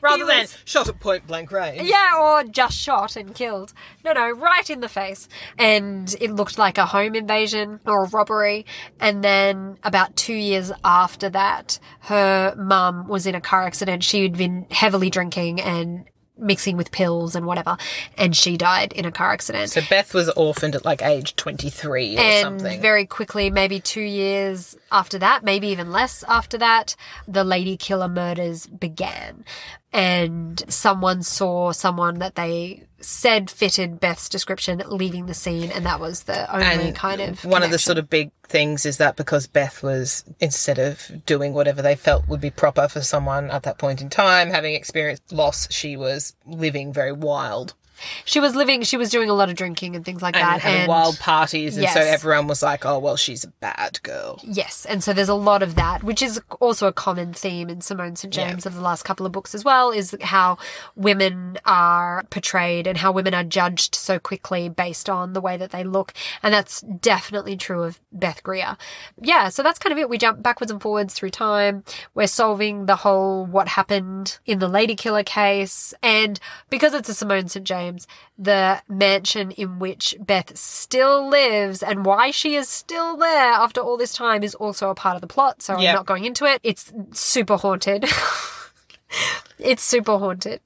Rather 0.00 0.24
than 0.24 0.40
was- 0.42 0.58
shot 0.64 0.88
at 0.88 1.00
point 1.00 1.26
blank 1.26 1.50
range. 1.50 1.82
yeah, 1.88 2.12
or 2.20 2.44
just 2.44 2.76
shot 2.78 3.16
and 3.16 3.34
killed. 3.34 3.72
No, 4.04 4.12
no, 4.12 4.30
right 4.30 4.68
in 4.70 4.80
the 4.80 4.88
face. 4.88 5.28
And 5.58 6.14
it 6.20 6.30
looked 6.30 6.58
like 6.58 6.78
a 6.78 6.86
home 6.86 7.14
invasion 7.14 7.80
or 7.86 8.04
a 8.04 8.08
robbery. 8.08 8.66
And 9.00 9.22
then 9.24 9.78
about 9.82 10.16
two 10.16 10.34
years 10.34 10.72
after 10.84 11.28
that, 11.30 11.78
her 12.00 12.54
mum 12.56 13.08
was 13.08 13.26
in 13.26 13.34
a 13.34 13.40
car 13.40 13.62
accident. 13.64 14.04
She 14.04 14.22
had 14.22 14.36
been 14.36 14.66
heavily 14.70 15.10
drinking 15.10 15.60
and 15.60 16.04
mixing 16.38 16.76
with 16.76 16.90
pills 16.90 17.34
and 17.34 17.46
whatever. 17.46 17.78
And 18.18 18.36
she 18.36 18.58
died 18.58 18.92
in 18.92 19.06
a 19.06 19.10
car 19.10 19.32
accident. 19.32 19.70
So 19.70 19.80
Beth 19.88 20.12
was 20.12 20.28
orphaned 20.30 20.74
at 20.74 20.84
like 20.84 21.00
age 21.02 21.34
23 21.36 22.16
or 22.16 22.20
and 22.20 22.42
something. 22.42 22.82
very 22.82 23.06
quickly, 23.06 23.48
maybe 23.48 23.80
two 23.80 24.02
years 24.02 24.76
after 24.90 25.18
that, 25.18 25.44
maybe 25.44 25.68
even 25.68 25.90
less 25.90 26.24
after 26.28 26.58
that, 26.58 26.96
the 27.26 27.44
lady 27.44 27.76
killer 27.76 28.08
murders 28.08 28.66
began. 28.66 29.44
And 29.92 30.62
someone 30.68 31.22
saw 31.22 31.72
someone 31.72 32.18
that 32.18 32.34
they 32.34 32.84
said 33.00 33.50
fitted 33.50 34.00
Beth's 34.00 34.28
description 34.28 34.82
leaving 34.86 35.26
the 35.26 35.34
scene, 35.34 35.70
and 35.70 35.86
that 35.86 36.00
was 36.00 36.24
the 36.24 36.52
only 36.52 36.88
and 36.88 36.96
kind 36.96 37.20
of 37.20 37.44
one 37.44 37.62
of 37.62 37.70
the 37.70 37.78
sort 37.78 37.98
of 37.98 38.10
big 38.10 38.30
things 38.44 38.84
is 38.84 38.98
that 38.98 39.16
because 39.16 39.46
Beth 39.46 39.82
was 39.82 40.24
instead 40.40 40.78
of 40.78 41.10
doing 41.24 41.52
whatever 41.52 41.82
they 41.82 41.94
felt 41.94 42.28
would 42.28 42.40
be 42.40 42.50
proper 42.50 42.88
for 42.88 43.00
someone 43.00 43.50
at 43.50 43.62
that 43.62 43.78
point 43.78 44.00
in 44.00 44.10
time, 44.10 44.50
having 44.50 44.74
experienced 44.74 45.32
loss, 45.32 45.70
she 45.72 45.96
was 45.96 46.34
living 46.46 46.92
very 46.92 47.12
wild 47.12 47.74
she 48.24 48.40
was 48.40 48.54
living, 48.54 48.82
she 48.82 48.96
was 48.96 49.10
doing 49.10 49.30
a 49.30 49.34
lot 49.34 49.48
of 49.48 49.56
drinking 49.56 49.96
and 49.96 50.04
things 50.04 50.22
like 50.22 50.36
and 50.36 50.44
that, 50.44 50.64
and 50.64 50.88
wild 50.88 51.18
parties, 51.18 51.76
and 51.76 51.88
so 51.88 52.00
everyone 52.00 52.46
was 52.46 52.62
like, 52.62 52.84
"Oh, 52.84 52.98
well, 52.98 53.16
she's 53.16 53.44
a 53.44 53.48
bad 53.48 54.02
girl." 54.02 54.40
Yes, 54.42 54.86
and 54.88 55.02
so 55.02 55.12
there's 55.12 55.28
a 55.28 55.34
lot 55.34 55.62
of 55.62 55.74
that, 55.76 56.02
which 56.02 56.22
is 56.22 56.40
also 56.60 56.86
a 56.86 56.92
common 56.92 57.32
theme 57.32 57.68
in 57.68 57.80
Simone 57.80 58.16
St. 58.16 58.32
James 58.32 58.66
of 58.66 58.74
the 58.74 58.80
last 58.80 59.04
couple 59.04 59.26
of 59.26 59.32
books 59.32 59.54
as 59.54 59.64
well, 59.64 59.90
is 59.90 60.16
how 60.22 60.58
women 60.94 61.58
are 61.64 62.24
portrayed 62.30 62.86
and 62.86 62.98
how 62.98 63.12
women 63.12 63.34
are 63.34 63.44
judged 63.44 63.94
so 63.94 64.18
quickly 64.18 64.68
based 64.68 65.08
on 65.08 65.32
the 65.32 65.40
way 65.40 65.56
that 65.56 65.70
they 65.70 65.84
look. 65.84 66.12
And 66.42 66.52
that's 66.52 66.80
definitely 66.80 67.56
true 67.56 67.82
of 67.82 68.00
Beth 68.12 68.42
Greer. 68.42 68.76
Yeah, 69.20 69.48
so 69.48 69.62
that's 69.62 69.78
kind 69.78 69.92
of 69.92 69.98
it. 69.98 70.08
We 70.08 70.18
jump 70.18 70.42
backwards 70.42 70.70
and 70.70 70.80
forwards 70.80 71.14
through 71.14 71.30
time. 71.30 71.84
We're 72.14 72.26
solving 72.26 72.86
the 72.86 72.96
whole 72.96 73.46
what 73.46 73.68
happened 73.68 74.38
in 74.46 74.58
the 74.58 74.68
lady 74.68 74.94
killer 74.94 75.22
case. 75.22 75.94
And 76.02 76.38
because 76.70 76.94
it's 76.94 77.08
a 77.08 77.14
Simone 77.14 77.48
St. 77.48 77.66
James, 77.66 77.85
the 78.38 78.82
mansion 78.88 79.50
in 79.52 79.78
which 79.78 80.14
Beth 80.20 80.56
still 80.56 81.28
lives 81.28 81.82
and 81.82 82.04
why 82.04 82.30
she 82.30 82.54
is 82.54 82.68
still 82.68 83.16
there 83.16 83.52
after 83.52 83.80
all 83.80 83.96
this 83.96 84.12
time 84.14 84.42
is 84.42 84.54
also 84.54 84.90
a 84.90 84.94
part 84.94 85.14
of 85.14 85.20
the 85.20 85.26
plot. 85.26 85.62
So 85.62 85.78
Yep. 85.78 85.88
I'm 85.88 85.94
not 85.94 86.06
going 86.06 86.24
into 86.24 86.44
it. 86.44 86.60
It's 86.62 86.92
super 87.12 87.56
haunted. 87.56 88.04
it's 89.58 89.82
super 89.82 90.18
haunted. 90.18 90.60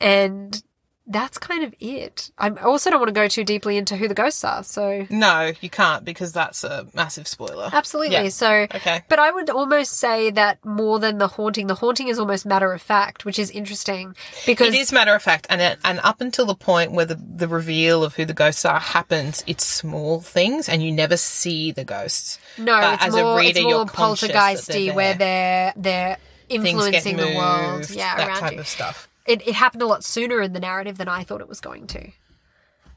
And 0.00 0.62
that's 1.06 1.36
kind 1.36 1.62
of 1.64 1.74
it. 1.80 2.30
I 2.38 2.48
also 2.50 2.88
don't 2.88 2.98
want 2.98 3.08
to 3.08 3.14
go 3.14 3.28
too 3.28 3.44
deeply 3.44 3.76
into 3.76 3.96
who 3.96 4.08
the 4.08 4.14
ghosts 4.14 4.42
are. 4.42 4.62
So 4.62 5.06
No, 5.10 5.52
you 5.60 5.68
can't 5.68 6.02
because 6.04 6.32
that's 6.32 6.64
a 6.64 6.86
massive 6.94 7.28
spoiler. 7.28 7.68
absolutely. 7.72 8.14
Yeah. 8.16 8.28
So 8.30 8.66
Okay. 8.74 9.02
but 9.08 9.18
I 9.18 9.30
would 9.30 9.50
almost 9.50 9.98
say 9.98 10.30
that 10.30 10.64
more 10.64 10.98
than 10.98 11.18
the 11.18 11.28
haunting, 11.28 11.66
the 11.66 11.74
haunting 11.74 12.08
is 12.08 12.18
almost 12.18 12.46
matter 12.46 12.72
of 12.72 12.80
fact, 12.80 13.24
which 13.26 13.38
is 13.38 13.50
interesting 13.50 14.16
because 14.46 14.68
It 14.74 14.78
is 14.80 14.92
matter 14.92 15.14
of 15.14 15.22
fact, 15.22 15.46
and 15.50 15.60
it, 15.60 15.78
and 15.84 16.00
up 16.02 16.20
until 16.22 16.46
the 16.46 16.54
point 16.54 16.92
where 16.92 17.04
the, 17.04 17.16
the 17.36 17.48
reveal 17.48 18.02
of 18.02 18.14
who 18.14 18.24
the 18.24 18.32
ghosts 18.34 18.64
are 18.64 18.80
happens, 18.80 19.44
it's 19.46 19.64
small 19.66 20.20
things, 20.20 20.68
and 20.70 20.82
you 20.82 20.90
never 20.90 21.16
see 21.18 21.70
the 21.72 21.84
ghosts. 21.84 22.38
No, 22.56 22.80
But 22.80 22.94
it's 22.94 23.04
as 23.04 23.14
a 23.14 23.22
more 23.22 23.36
reader, 23.38 23.50
it's 23.58 23.60
more 23.62 23.70
you're 23.70 23.84
conscious 23.86 24.28
that 24.28 24.56
poltergeisty 24.56 24.86
they're 24.86 24.94
where 24.94 25.14
they're 25.14 25.72
they're 25.76 26.16
influencing 26.48 27.16
the 27.16 27.34
world, 27.36 27.90
yeah, 27.90 28.16
that 28.16 28.28
around 28.28 28.40
type 28.40 28.52
you. 28.54 28.60
of 28.60 28.68
stuff. 28.68 29.08
It 29.26 29.46
it 29.46 29.54
happened 29.54 29.82
a 29.82 29.86
lot 29.86 30.04
sooner 30.04 30.40
in 30.40 30.52
the 30.52 30.60
narrative 30.60 30.98
than 30.98 31.08
I 31.08 31.24
thought 31.24 31.40
it 31.40 31.48
was 31.48 31.60
going 31.60 31.86
to. 31.88 32.10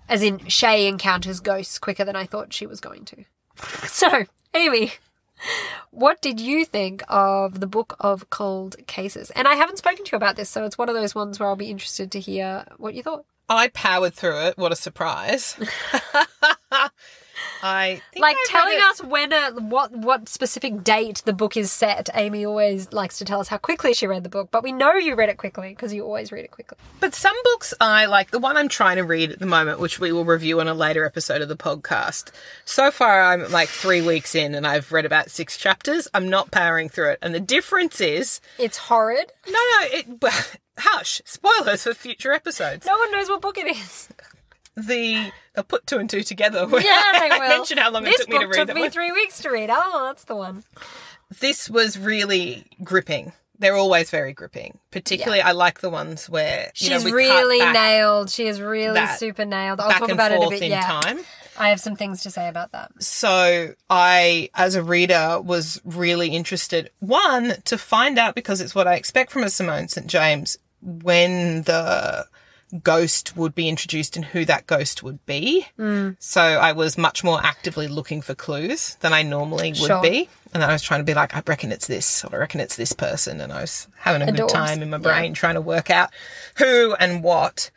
As 0.10 0.24
in, 0.24 0.48
Shay 0.48 0.88
encounters 0.88 1.40
ghosts 1.40 1.80
quicker 1.80 2.06
than 2.06 2.16
I 2.16 2.26
thought 2.26 2.54
she 2.54 2.66
was 2.66 2.80
going 2.80 3.06
to. 3.06 3.26
So, 3.88 4.26
Amy, 4.54 4.94
what 5.92 6.22
did 6.22 6.40
you 6.40 6.64
think 6.64 7.04
of 7.10 7.60
the 7.60 7.68
book 7.68 7.96
of 8.00 8.30
cold 8.30 8.76
cases? 8.88 9.32
And 9.32 9.48
I 9.48 9.56
haven't 9.56 9.78
spoken 9.78 10.06
to 10.06 10.12
you 10.12 10.16
about 10.16 10.36
this, 10.36 10.50
so 10.50 10.64
it's 10.64 10.78
one 10.78 10.90
of 10.90 10.96
those 10.96 11.16
ones 11.16 11.40
where 11.40 11.50
I'll 11.50 11.56
be 11.56 11.72
interested 11.72 12.12
to 12.12 12.20
hear 12.20 12.66
what 12.78 12.94
you 12.94 13.04
thought. 13.04 13.26
I 13.50 13.70
powered 13.70 14.14
through 14.14 14.40
it. 14.48 14.58
What 14.58 14.72
a 14.72 14.76
surprise! 14.76 15.58
I 17.64 18.02
think 18.12 18.22
Like 18.22 18.36
I 18.36 18.46
telling 18.50 18.80
us 18.84 19.04
when 19.04 19.34
a 19.34 19.52
what 19.52 19.92
what 19.92 20.30
specific 20.30 20.84
date 20.84 21.22
the 21.26 21.34
book 21.34 21.58
is 21.58 21.72
set. 21.72 22.10
Amy 22.14 22.46
always 22.46 22.92
likes 22.94 23.18
to 23.20 23.26
tell 23.26 23.40
us 23.40 23.48
how 23.48 23.58
quickly 23.58 23.94
she 23.94 24.08
read 24.08 24.24
the 24.24 24.30
book, 24.30 24.50
but 24.52 24.64
we 24.64 24.72
know 24.72 24.94
you 24.94 25.16
read 25.16 25.30
it 25.30 25.38
quickly 25.38 25.70
because 25.70 25.94
you 25.94 26.04
always 26.04 26.32
read 26.32 26.46
it 26.46 26.52
quickly. 26.52 26.78
But 27.00 27.16
some 27.16 27.36
books 27.44 27.74
I 27.82 28.06
like. 28.06 28.32
The 28.32 28.40
one 28.40 28.58
I'm 28.58 28.70
trying 28.70 28.98
to 28.98 29.04
read 29.04 29.32
at 29.32 29.40
the 29.40 29.46
moment, 29.46 29.80
which 29.80 30.00
we 30.00 30.12
will 30.12 30.26
review 30.26 30.60
on 30.60 30.68
a 30.68 30.74
later 30.74 31.06
episode 31.06 31.42
of 31.42 31.50
the 31.50 31.56
podcast. 31.58 32.32
So 32.66 32.92
far, 32.92 33.22
I'm 33.22 33.52
like 33.52 33.70
three 33.70 34.02
weeks 34.02 34.36
in 34.36 34.54
and 34.56 34.66
I've 34.68 34.92
read 34.92 35.06
about 35.06 35.30
six 35.32 35.58
chapters. 35.58 36.08
I'm 36.14 36.30
not 36.30 36.52
powering 36.52 36.90
through 36.90 37.12
it. 37.12 37.20
And 37.22 37.34
the 37.34 37.40
difference 37.40 38.00
is 38.02 38.40
It's 38.58 38.78
horrid. 38.78 39.32
no, 39.48 39.54
no, 39.54 39.80
it, 39.92 40.08
hush, 40.78 41.22
spoilers 41.26 41.84
for 41.84 41.94
future 41.94 42.34
episodes. 42.34 42.86
No 42.86 42.98
one 42.98 43.12
knows 43.12 43.30
what 43.30 43.42
book 43.42 43.58
it 43.58 43.68
is. 43.68 44.10
The, 44.78 45.32
they'll 45.56 45.64
put 45.64 45.88
two 45.88 45.98
and 45.98 46.08
two 46.10 46.22
together. 46.22 46.60
Yeah, 46.70 46.70
they 46.70 46.80
I 47.32 47.38
will. 47.40 47.50
mentioned 47.50 47.80
how 47.80 47.92
long 47.92 48.04
this 48.04 48.20
it 48.20 48.22
took 48.22 48.30
me 48.30 48.40
to 48.40 48.46
read 48.46 48.56
took 48.68 48.76
me 48.76 48.82
one. 48.82 48.92
three 48.92 49.12
weeks 49.12 49.40
to 49.42 49.50
read. 49.50 49.70
Oh, 49.72 50.06
that's 50.06 50.26
the 50.26 50.36
one. 50.36 50.64
This 51.40 51.70
was 51.70 51.98
really 51.98 52.66
gripping. 52.84 53.34
They're 53.60 53.76
always 53.76 54.12
very 54.12 54.34
gripping. 54.34 54.78
Particularly, 54.92 55.42
I 55.42 55.54
like 55.54 55.80
the 55.80 55.90
ones 55.90 56.30
where 56.30 56.72
you 56.76 56.92
know, 56.92 56.98
She's 56.98 57.04
cut 57.06 57.12
really 57.14 57.72
nailed. 57.74 58.30
She 58.30 58.46
is 58.46 58.62
really 58.62 59.04
super 59.18 59.46
nailed. 59.46 59.80
I'll 59.80 59.90
talk 59.98 60.10
about 60.10 60.32
it 60.32 60.44
a 60.44 60.50
bit. 60.50 60.62
in 60.62 60.70
Yeah, 60.72 60.82
time. 61.02 61.20
I 61.58 61.70
have 61.70 61.80
some 61.80 61.96
things 61.96 62.22
to 62.22 62.30
say 62.30 62.48
about 62.50 62.74
that. 62.74 62.92
So 63.02 63.74
I, 63.90 64.52
as 64.54 64.76
a 64.76 64.84
reader, 64.84 65.42
was 65.42 65.82
really 65.84 66.30
interested. 66.30 66.92
One, 67.00 67.56
to 67.66 67.80
find 67.80 68.20
out 68.20 68.36
because 68.36 68.62
it's 68.62 68.76
what 68.76 68.88
I 68.88 68.94
expect 68.94 69.32
from 69.32 69.42
a 69.44 69.50
Simone 69.50 69.88
St. 69.88 70.06
James 70.06 70.60
when 70.84 71.64
the 71.64 72.28
ghost 72.84 73.36
would 73.38 73.56
be 73.56 73.70
introduced 73.70 74.16
and 74.16 74.26
who 74.26 74.44
that 74.46 74.68
ghost 74.68 75.04
would 75.04 75.26
be. 75.26 75.68
Mm. 75.80 76.16
So 76.20 76.42
I 76.42 76.74
was 76.74 76.98
much 76.98 77.24
more 77.24 77.40
actively 77.44 77.88
looking 77.88 78.22
for 78.22 78.36
clues 78.36 78.96
than 79.02 79.14
I 79.14 79.24
normally 79.24 79.70
would 79.70 79.78
Sure. 79.78 80.02
be. 80.02 80.30
And 80.54 80.64
I 80.64 80.72
was 80.72 80.82
trying 80.82 81.00
to 81.02 81.06
be 81.06 81.14
like, 81.14 81.36
I 81.36 81.44
reckon 81.46 81.72
it's 81.72 81.88
this, 81.88 82.24
or 82.26 82.36
I 82.36 82.38
reckon 82.40 82.60
it's 82.60 82.76
this 82.76 82.94
person. 82.94 83.40
And 83.42 83.52
I 83.54 83.62
was 83.62 83.88
having 83.98 84.22
a 84.22 84.32
Adorbs. 84.32 84.38
good 84.38 84.50
time 84.50 84.82
in 84.82 84.90
my 84.90 84.98
Yeah. 84.98 85.02
brain 85.04 85.34
trying 85.34 85.56
to 85.56 85.62
work 85.62 85.90
out 85.90 86.12
who 86.56 86.94
and 86.96 87.24
what. 87.24 87.70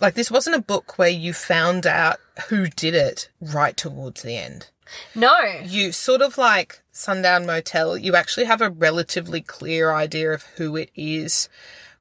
Like, 0.00 0.14
this 0.14 0.30
wasn't 0.30 0.56
a 0.56 0.62
book 0.62 0.98
where 0.98 1.08
you 1.08 1.32
found 1.32 1.86
out 1.86 2.18
who 2.48 2.66
did 2.68 2.94
it 2.94 3.28
right 3.40 3.76
towards 3.76 4.22
the 4.22 4.36
end 4.36 4.66
No, 5.14 5.38
you 5.64 5.92
sort 5.92 6.20
of 6.22 6.36
like 6.38 6.80
Sundown 6.90 7.46
Motel, 7.46 7.96
you 7.96 8.14
actually 8.16 8.44
have 8.46 8.60
a 8.60 8.70
relatively 8.70 9.40
clear 9.40 9.92
idea 9.92 10.32
of 10.32 10.42
who 10.56 10.76
it 10.76 10.90
is 10.94 11.48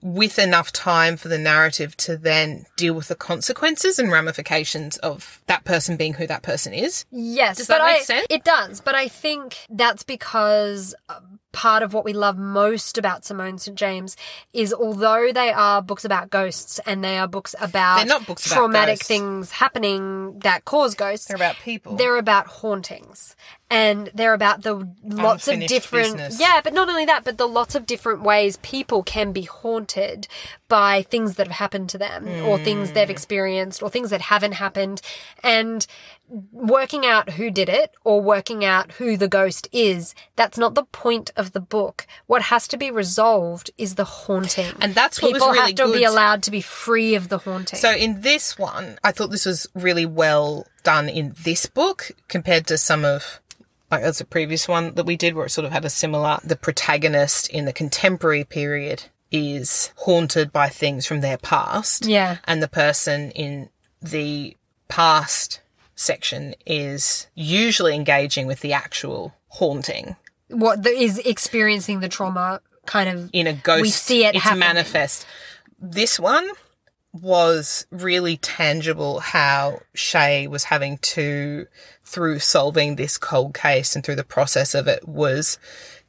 with 0.01 0.39
enough 0.39 0.71
time 0.71 1.17
for 1.17 1.27
the 1.27 1.37
narrative 1.37 1.95
to 1.97 2.17
then 2.17 2.65
deal 2.75 2.93
with 2.93 3.07
the 3.07 3.15
consequences 3.15 3.99
and 3.99 4.11
ramifications 4.11 4.97
of 4.97 5.41
that 5.47 5.63
person 5.63 5.97
being 5.97 6.13
who 6.13 6.25
that 6.27 6.43
person 6.43 6.73
is. 6.73 7.05
Yes, 7.11 7.57
Does 7.57 7.67
that 7.67 7.83
make 7.83 8.01
I, 8.01 8.03
sense? 8.03 8.27
It 8.29 8.43
does, 8.43 8.81
but 8.81 8.95
I 8.95 9.07
think 9.07 9.57
that's 9.69 10.03
because 10.03 10.95
uh, 11.09 11.19
part 11.51 11.83
of 11.83 11.93
what 11.93 12.05
we 12.05 12.13
love 12.13 12.37
most 12.37 12.97
about 12.97 13.25
Simone 13.25 13.57
St. 13.57 13.77
James 13.77 14.15
is 14.53 14.73
although 14.73 15.31
they 15.33 15.51
are 15.51 15.81
books 15.81 16.05
about 16.05 16.29
ghosts 16.29 16.79
and 16.85 17.03
they 17.03 17.17
are 17.17 17.27
books 17.27 17.53
about 17.59 17.97
They're 17.97 18.05
not 18.05 18.25
books 18.25 18.45
about 18.45 18.55
traumatic 18.55 18.93
ghosts. 18.99 19.07
things 19.07 19.51
happening 19.51 20.39
that 20.39 20.65
cause 20.65 20.95
ghosts. 20.95 21.27
They're 21.27 21.35
about 21.35 21.57
people. 21.57 21.95
They're 21.97 22.17
about 22.17 22.47
hauntings. 22.47 23.35
And 23.71 24.11
they're 24.13 24.33
about 24.33 24.63
the 24.63 24.85
lots 25.01 25.47
of 25.47 25.65
different 25.65 26.17
business. 26.17 26.39
Yeah, 26.41 26.59
but 26.61 26.73
not 26.73 26.89
only 26.89 27.05
that, 27.05 27.23
but 27.23 27.37
the 27.37 27.47
lots 27.47 27.73
of 27.73 27.85
different 27.85 28.21
ways 28.21 28.57
people 28.57 29.01
can 29.01 29.31
be 29.31 29.43
haunted 29.43 30.27
by 30.67 31.03
things 31.03 31.35
that 31.35 31.47
have 31.47 31.55
happened 31.55 31.89
to 31.89 31.97
them 31.97 32.27
or 32.45 32.57
things 32.57 32.91
they've 32.91 33.07
mm. 33.07 33.11
experienced 33.11 33.81
or 33.81 33.89
things 33.89 34.09
that 34.09 34.21
haven't 34.21 34.53
happened. 34.53 35.01
And 35.41 35.87
working 36.51 37.05
out 37.05 37.31
who 37.31 37.51
did 37.51 37.67
it 37.67 37.93
or 38.03 38.21
working 38.21 38.63
out 38.63 38.93
who 38.93 39.17
the 39.17 39.27
ghost 39.27 39.67
is, 39.71 40.15
that's 40.35 40.57
not 40.57 40.75
the 40.75 40.85
point 40.85 41.31
of 41.35 41.51
the 41.51 41.59
book. 41.59 42.07
What 42.27 42.43
has 42.43 42.67
to 42.69 42.77
be 42.77 42.91
resolved 42.91 43.71
is 43.77 43.95
the 43.95 44.05
haunting. 44.05 44.73
And 44.79 44.95
that's 44.95 45.21
what 45.21 45.33
people 45.33 45.49
really 45.49 45.59
have 45.59 45.75
to 45.75 45.93
be 45.93 46.03
allowed 46.03 46.43
to 46.43 46.51
be 46.51 46.61
free 46.61 47.15
of 47.15 47.29
the 47.29 47.39
haunting. 47.39 47.79
So 47.79 47.91
in 47.91 48.21
this 48.21 48.57
one, 48.57 48.97
I 49.03 49.11
thought 49.11 49.31
this 49.31 49.45
was 49.45 49.67
really 49.75 50.05
well 50.05 50.67
done 50.83 51.09
in 51.09 51.35
this 51.43 51.65
book 51.65 52.11
compared 52.27 52.65
to 52.67 52.77
some 52.77 53.03
of 53.03 53.40
like 53.91 54.03
as 54.03 54.21
a 54.21 54.25
previous 54.25 54.67
one 54.67 54.93
that 54.95 55.05
we 55.05 55.17
did 55.17 55.35
where 55.35 55.45
it 55.45 55.49
sort 55.49 55.65
of 55.65 55.71
had 55.71 55.85
a 55.85 55.89
similar 55.89 56.39
the 56.43 56.55
protagonist 56.55 57.49
in 57.49 57.65
the 57.65 57.73
contemporary 57.73 58.43
period 58.43 59.03
is 59.31 59.91
haunted 59.97 60.51
by 60.51 60.69
things 60.69 61.05
from 61.05 61.21
their 61.21 61.37
past. 61.37 62.05
Yeah. 62.05 62.37
And 62.45 62.61
the 62.63 62.67
person 62.67 63.31
in 63.31 63.69
the 64.01 64.57
past 64.87 65.61
section 65.95 66.55
is 66.65 67.27
usually 67.35 67.95
engaging 67.95 68.47
with 68.47 68.61
the 68.61 68.73
actual 68.73 69.33
haunting 69.49 70.15
what 70.49 70.83
the, 70.83 70.89
is 70.89 71.17
experiencing 71.19 71.99
the 72.01 72.09
trauma 72.09 72.61
kind 72.85 73.07
of 73.09 73.29
in 73.31 73.47
a 73.47 73.53
ghost. 73.53 73.81
We 73.83 73.89
see 73.89 74.25
it 74.25 74.35
It's 74.35 74.43
happening. 74.43 74.59
manifest. 74.59 75.25
This 75.79 76.19
one 76.19 76.49
was 77.13 77.85
really 77.91 78.37
tangible. 78.37 79.19
How 79.19 79.79
Shay 79.93 80.47
was 80.47 80.65
having 80.65 80.97
to, 80.99 81.67
through 82.03 82.39
solving 82.39 82.95
this 82.95 83.17
cold 83.17 83.53
case 83.53 83.95
and 83.95 84.03
through 84.05 84.15
the 84.15 84.23
process 84.23 84.73
of 84.73 84.87
it, 84.87 85.07
was 85.07 85.57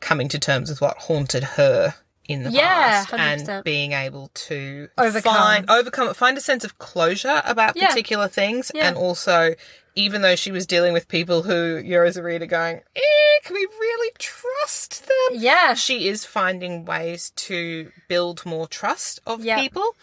coming 0.00 0.28
to 0.28 0.38
terms 0.38 0.70
with 0.70 0.80
what 0.80 0.96
haunted 0.98 1.44
her 1.44 1.94
in 2.28 2.44
the 2.44 2.50
Yeah, 2.50 3.04
past 3.04 3.12
and 3.14 3.42
100%. 3.48 3.64
being 3.64 3.92
able 3.92 4.30
to 4.34 4.88
Overcome. 4.96 5.34
find 5.34 5.70
overcome 5.70 6.08
it, 6.08 6.14
find 6.16 6.38
a 6.38 6.40
sense 6.40 6.64
of 6.64 6.78
closure 6.78 7.42
about 7.44 7.76
Yeah. 7.76 7.88
particular 7.88 8.28
things, 8.28 8.70
Yeah. 8.74 8.88
and 8.88 8.96
also. 8.96 9.54
Even 9.94 10.22
though 10.22 10.36
she 10.36 10.50
was 10.50 10.64
dealing 10.66 10.94
with 10.94 11.06
people 11.06 11.42
who 11.42 11.76
you're 11.84 12.06
as 12.06 12.16
a 12.16 12.22
reader 12.22 12.46
going, 12.46 12.76
eh, 12.96 13.00
can 13.44 13.52
we 13.54 13.66
really 13.78 14.10
trust 14.18 15.06
them? 15.06 15.38
yeah 15.38 15.74
she 15.74 16.08
is 16.08 16.24
finding 16.24 16.86
ways 16.86 17.28
to 17.36 17.92
build 18.08 18.46
more 18.46 18.66
trust 18.66 19.20
of 19.26 19.42
people. 19.42 19.94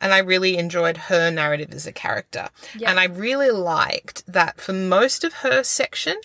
And 0.00 0.14
I 0.14 0.18
really 0.18 0.56
enjoyed 0.56 0.96
her 0.96 1.30
narrative 1.30 1.72
as 1.72 1.86
a 1.86 1.92
character. 1.92 2.48
Yeah. 2.76 2.90
And 2.90 2.98
I 2.98 3.04
really 3.04 3.50
liked 3.50 4.24
that 4.26 4.60
for 4.60 4.72
most 4.72 5.24
of 5.24 5.34
her 5.34 5.62
section, 5.62 6.16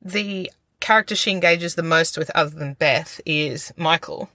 the 0.00 0.50
character 0.78 1.14
she 1.16 1.30
engages 1.30 1.74
the 1.74 1.82
most 1.82 2.16
with, 2.16 2.30
other 2.34 2.50
than 2.50 2.74
Beth, 2.74 3.20
is 3.26 3.72
Michael. 3.76 4.30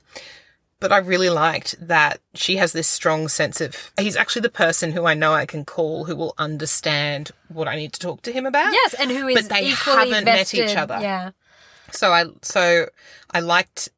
But 0.81 0.91
I 0.91 0.97
really 0.97 1.29
liked 1.29 1.75
that 1.79 2.19
she 2.33 2.57
has 2.57 2.73
this 2.73 2.87
strong 2.87 3.29
sense 3.29 3.61
of 3.61 3.91
he's 3.97 4.17
actually 4.17 4.41
the 4.41 4.49
person 4.49 4.91
who 4.91 5.05
I 5.05 5.13
know 5.13 5.33
I 5.33 5.45
can 5.45 5.63
call 5.65 6.03
who 6.03 6.15
will 6.15 6.35
understand 6.37 7.31
what 7.47 7.67
I 7.67 7.75
need 7.77 7.93
to 7.93 7.99
talk 7.99 8.21
to 8.23 8.31
him 8.33 8.45
about. 8.45 8.73
yes 8.73 8.93
and 8.93 9.09
who 9.09 9.27
is 9.29 9.47
But 9.47 9.49
they 9.55 9.69
haven't 9.69 10.25
met 10.25 10.53
each 10.53 10.75
other. 10.75 10.99
yeah 11.01 11.31
So 11.91 12.11
I 12.11 12.25
so 12.41 12.87
I 13.31 13.39
liked 13.39 13.89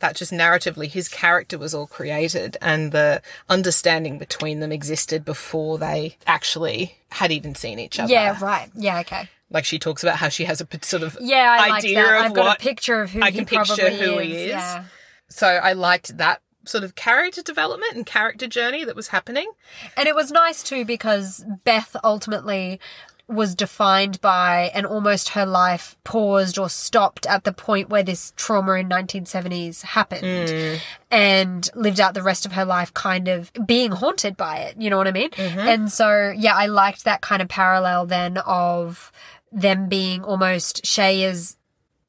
that 0.00 0.16
just 0.16 0.32
narratively 0.32 0.88
his 0.88 1.08
character 1.08 1.58
was 1.58 1.74
all 1.74 1.86
created 1.86 2.56
and 2.60 2.92
the 2.92 3.20
understanding 3.48 4.18
between 4.18 4.60
them 4.60 4.72
existed 4.72 5.24
before 5.24 5.78
they 5.78 6.16
actually 6.26 6.96
had 7.10 7.30
even 7.32 7.54
seen 7.54 7.78
each 7.78 7.98
other. 7.98 8.12
yeah 8.12 8.36
right 8.42 8.70
yeah 8.74 9.00
okay 9.00 9.28
Like 9.50 9.64
she 9.64 9.78
talks 9.78 10.02
about 10.02 10.16
how 10.16 10.28
she 10.28 10.44
has 10.44 10.60
a 10.60 10.66
sort 10.82 11.02
of 11.02 11.16
yeah 11.20 11.56
i 11.58 11.68
like 11.68 11.84
idea 11.84 12.02
that 12.02 12.18
of 12.20 12.24
i've 12.26 12.34
got 12.34 12.56
a 12.58 12.60
picture 12.60 13.02
of 13.02 13.10
who 13.10 13.22
I 13.22 13.30
he 13.30 13.38
can 13.38 13.46
picture 13.46 13.90
who 13.90 14.18
is. 14.18 14.26
he 14.26 14.34
is. 14.44 14.48
yeah 14.50 14.84
so 15.30 15.46
I 15.46 15.74
liked 15.74 16.16
that 16.16 16.40
sort 16.64 16.84
of 16.84 16.94
character 16.94 17.42
development 17.42 17.92
and 17.94 18.06
character 18.06 18.46
journey 18.46 18.82
that 18.84 18.96
was 18.96 19.08
happening. 19.08 19.50
and 19.96 20.08
it 20.08 20.14
was 20.14 20.30
nice 20.30 20.62
too 20.62 20.84
because 20.84 21.44
beth 21.64 21.96
ultimately 22.04 22.80
was 23.28 23.54
defined 23.54 24.18
by 24.22 24.70
and 24.74 24.86
almost 24.86 25.30
her 25.30 25.44
life 25.44 25.96
paused 26.02 26.58
or 26.58 26.68
stopped 26.70 27.26
at 27.26 27.44
the 27.44 27.52
point 27.52 27.90
where 27.90 28.02
this 28.02 28.32
trauma 28.36 28.72
in 28.72 28.88
1970s 28.88 29.82
happened 29.82 30.22
Mm. 30.48 30.78
and 31.10 31.68
lived 31.74 32.00
out 32.00 32.14
the 32.14 32.22
rest 32.22 32.46
of 32.46 32.52
her 32.52 32.64
life 32.64 32.92
kind 32.94 33.28
of 33.28 33.52
being 33.66 33.92
haunted 33.92 34.36
by 34.36 34.58
it 34.58 34.76
you 34.80 34.88
know 34.88 34.96
what 34.96 35.06
i 35.08 35.12
mean 35.12 35.30
Mm-hmm. 35.30 35.58
and 35.58 35.92
so 35.92 36.32
yeah 36.36 36.54
i 36.56 36.66
liked 36.66 37.04
that 37.04 37.20
kind 37.20 37.42
of 37.42 37.48
parallel 37.48 38.06
then 38.06 38.38
of 38.38 39.12
them 39.52 39.88
being 39.88 40.24
almost 40.24 40.86
shay 40.86 41.22
is 41.22 41.56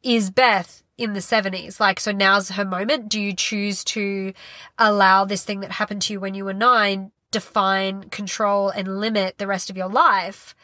is 0.04 0.30
beth 0.32 0.84
in 0.98 1.14
the 1.14 1.20
70s 1.20 1.80
like 1.80 2.00
so 2.00 2.12
now's 2.14 2.52
her 2.52 2.66
moment 2.66 3.10
do 3.10 3.20
you 3.22 3.34
choose 3.34 3.84
to 3.86 4.34
allow 4.78 5.26
this 5.26 5.44
thing 5.44 5.60
that 5.62 5.72
happened 5.74 6.02
to 6.04 6.14
you 6.14 6.20
when 6.20 6.34
you 6.34 6.46
were 6.46 6.54
9 6.54 7.12
define 7.32 8.04
control 8.10 8.70
and 8.70 9.00
limit 9.00 9.38
the 9.38 9.48
rest 9.48 9.70
of 9.70 9.78
your 9.78 9.88
life 9.90 10.56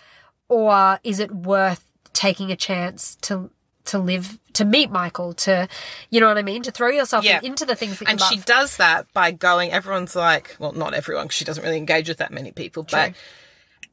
or 0.50 1.00
is 1.04 1.20
it 1.20 1.32
worth 1.32 1.84
taking 2.14 2.52
a 2.52 2.56
chance 2.56 3.16
to 3.22 3.50
to 3.86 4.00
live 4.00 4.40
to 4.54 4.66
meet 4.66 4.90
Michael 4.90 5.34
to 5.34 5.68
you 6.10 6.20
know 6.20 6.28
what 6.28 6.38
I 6.38 6.42
mean 6.42 6.64
to 6.64 6.72
throw 6.72 6.90
yourself 6.90 7.24
Yeah. 7.24 7.40
into 7.44 7.66
the 7.66 7.76
things 7.76 8.00
that 8.00 8.10
And 8.10 8.20
she 8.20 8.38
love 8.38 8.46
does 8.46 8.78
that 8.78 9.12
by 9.14 9.30
going, 9.32 9.72
everyone's 9.72 10.16
like, 10.16 10.56
well, 10.60 10.72
not 10.72 10.94
everyone, 10.96 11.30
she 11.30 11.46
doesn't 11.46 11.64
really 11.64 11.78
engage 11.78 12.08
with 12.10 12.18
that 12.18 12.32
many 12.32 12.52
people, 12.52 12.84
but 12.90 13.14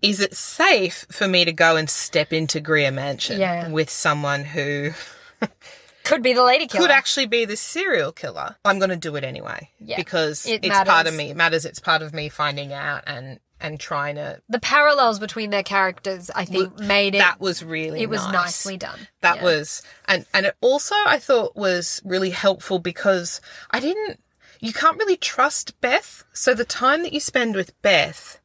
is 0.00 0.20
it 0.20 0.34
safe 0.34 1.04
for 1.10 1.28
me 1.28 1.44
to 1.44 1.52
go 1.52 1.76
and 1.76 1.90
step 1.90 2.32
into 2.32 2.58
Greer 2.58 2.90
Mansion 2.90 3.38
Yeah. 3.38 3.68
with 3.68 3.90
someone 3.90 4.44
who 4.44 4.92
could 6.04 6.22
be 6.22 6.32
the 6.32 6.42
lady 6.42 6.66
killer 6.66 6.84
could 6.86 6.90
actually 6.90 7.26
be 7.26 7.44
the 7.44 7.56
serial 7.56 8.12
killer? 8.12 8.56
I'm 8.64 8.78
going 8.78 8.90
to 8.90 8.96
do 8.96 9.14
it 9.16 9.24
anyway 9.24 9.70
Yeah. 9.78 9.96
because 9.96 10.46
It 10.46 10.64
it's 10.64 10.80
part 10.84 11.06
of 11.06 11.14
me. 11.14 11.30
It 11.30 11.36
matters. 11.36 11.64
It's 11.64 11.80
part 11.80 12.02
of 12.02 12.12
me 12.14 12.28
finding 12.28 12.72
out 12.72 13.04
and 13.06 13.38
and 13.62 13.78
trying 13.80 14.16
to. 14.16 14.40
The 14.48 14.58
parallels 14.60 15.18
between 15.18 15.50
their 15.50 15.62
characters, 15.62 16.30
I 16.34 16.44
think, 16.44 16.78
made 16.78 17.14
it. 17.14 17.18
That 17.18 17.40
was 17.40 17.64
really 17.64 18.02
it 18.02 18.10
was 18.10 18.22
nice. 18.26 18.32
nicely 18.66 18.76
done. 18.76 18.98
That 19.22 19.36
Yeah. 19.36 19.42
was 19.44 19.82
and 20.06 20.26
and 20.34 20.46
it 20.46 20.56
also 20.60 20.94
I 21.06 21.18
thought 21.18 21.56
was 21.56 22.02
really 22.04 22.30
helpful 22.30 22.78
because 22.78 23.40
I 23.70 23.80
didn't 23.80 24.20
you 24.60 24.72
can't 24.72 24.98
really 24.98 25.16
trust 25.16 25.80
Beth. 25.80 26.24
So 26.32 26.54
the 26.54 26.64
time 26.64 27.02
that 27.02 27.12
you 27.12 27.20
spend 27.20 27.56
with 27.56 27.80
Beth, 27.82 28.38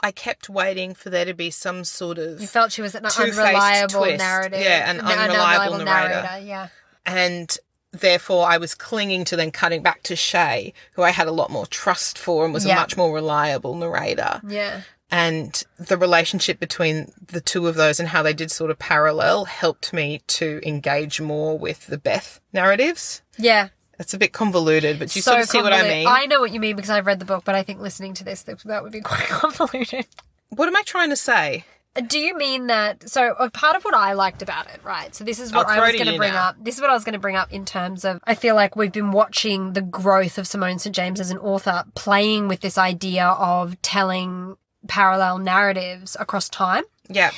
I 0.00 0.10
kept 0.12 0.48
waiting 0.48 0.94
for 0.94 1.10
there 1.10 1.24
to 1.26 1.34
be 1.34 1.50
some 1.50 1.84
sort 1.84 2.18
of 2.18 2.40
You 2.40 2.46
felt 2.46 2.72
she 2.72 2.82
was 2.82 2.94
an 2.94 3.04
unreliable 3.06 4.00
twist. 4.00 4.18
narrative. 4.18 4.60
Yeah, 4.60 4.90
an 4.90 5.00
an 5.00 5.06
unreliable 5.06 5.84
narrator. 5.84 6.40
Yeah. 6.46 6.68
and 7.06 7.56
therefore 7.92 8.46
I 8.46 8.58
was 8.58 8.74
clinging 8.74 9.24
to 9.26 9.36
then 9.36 9.50
cutting 9.50 9.82
back 9.82 10.02
to 10.04 10.16
Shay, 10.16 10.72
who 10.94 11.02
I 11.02 11.10
had 11.10 11.28
a 11.28 11.32
lot 11.32 11.50
more 11.50 11.66
trust 11.66 12.18
for 12.18 12.44
and 12.44 12.54
was 12.54 12.64
Yeah. 12.64 12.74
a 12.74 12.76
much 12.80 12.96
more 12.96 13.12
reliable 13.14 13.74
narrator. 13.74 14.40
Yeah. 14.46 14.82
And 15.12 15.60
the 15.76 15.96
relationship 15.96 16.60
between 16.60 17.12
the 17.26 17.40
two 17.40 17.66
of 17.66 17.74
those 17.74 17.98
and 17.98 18.08
how 18.08 18.22
they 18.22 18.32
did 18.32 18.52
sort 18.52 18.70
of 18.70 18.78
parallel 18.78 19.44
helped 19.46 19.92
me 19.92 20.20
to 20.28 20.60
engage 20.64 21.20
more 21.20 21.58
with 21.58 21.88
the 21.88 21.98
Beth 21.98 22.40
narratives. 22.52 23.22
Yeah. 23.36 23.70
It's 23.98 24.14
a 24.14 24.18
bit 24.18 24.32
convoluted, 24.32 24.98
but 25.00 25.14
you 25.16 25.20
so 25.20 25.32
sort 25.32 25.42
of 25.42 25.48
see 25.50 25.60
what 25.60 25.72
I 25.72 25.82
mean. 25.82 26.06
I 26.06 26.26
know 26.26 26.40
what 26.40 26.52
you 26.52 26.60
mean 26.60 26.76
because 26.76 26.90
I've 26.90 27.06
read 27.06 27.18
the 27.18 27.24
book, 27.26 27.42
but 27.44 27.54
I 27.56 27.62
think 27.64 27.80
listening 27.80 28.14
to 28.14 28.24
this, 28.24 28.44
that 28.44 28.82
would 28.82 28.92
be 28.92 29.00
quite 29.02 29.26
convoluted. 29.28 30.06
What 30.50 30.68
am 30.68 30.76
I 30.76 30.82
trying 30.86 31.10
to 31.10 31.16
say? 31.16 31.64
Do 32.06 32.20
you 32.20 32.36
mean 32.36 32.68
that? 32.68 33.08
So, 33.08 33.32
uh, 33.32 33.50
part 33.50 33.74
of 33.74 33.84
what 33.84 33.94
I 33.94 34.12
liked 34.12 34.42
about 34.42 34.68
it, 34.68 34.80
right? 34.84 35.12
So, 35.12 35.24
this 35.24 35.40
is 35.40 35.52
what 35.52 35.66
I 35.66 35.80
was 35.80 35.92
going 35.92 36.06
to 36.06 36.12
to 36.12 36.18
bring 36.18 36.32
now. 36.32 36.50
up. 36.50 36.56
This 36.62 36.76
is 36.76 36.80
what 36.80 36.88
I 36.88 36.94
was 36.94 37.02
going 37.02 37.14
to 37.14 37.18
bring 37.18 37.34
up 37.34 37.52
in 37.52 37.64
terms 37.64 38.04
of 38.04 38.20
I 38.24 38.34
feel 38.34 38.54
like 38.54 38.76
we've 38.76 38.92
been 38.92 39.10
watching 39.10 39.72
the 39.72 39.82
growth 39.82 40.38
of 40.38 40.46
Simone 40.46 40.78
St. 40.78 40.94
James 40.94 41.18
as 41.18 41.32
an 41.32 41.38
author, 41.38 41.84
playing 41.94 42.46
with 42.46 42.60
this 42.60 42.78
idea 42.78 43.26
of 43.26 43.80
telling 43.82 44.56
parallel 44.86 45.38
narratives 45.38 46.16
across 46.18 46.48
time. 46.48 46.84
Yeah. 47.08 47.32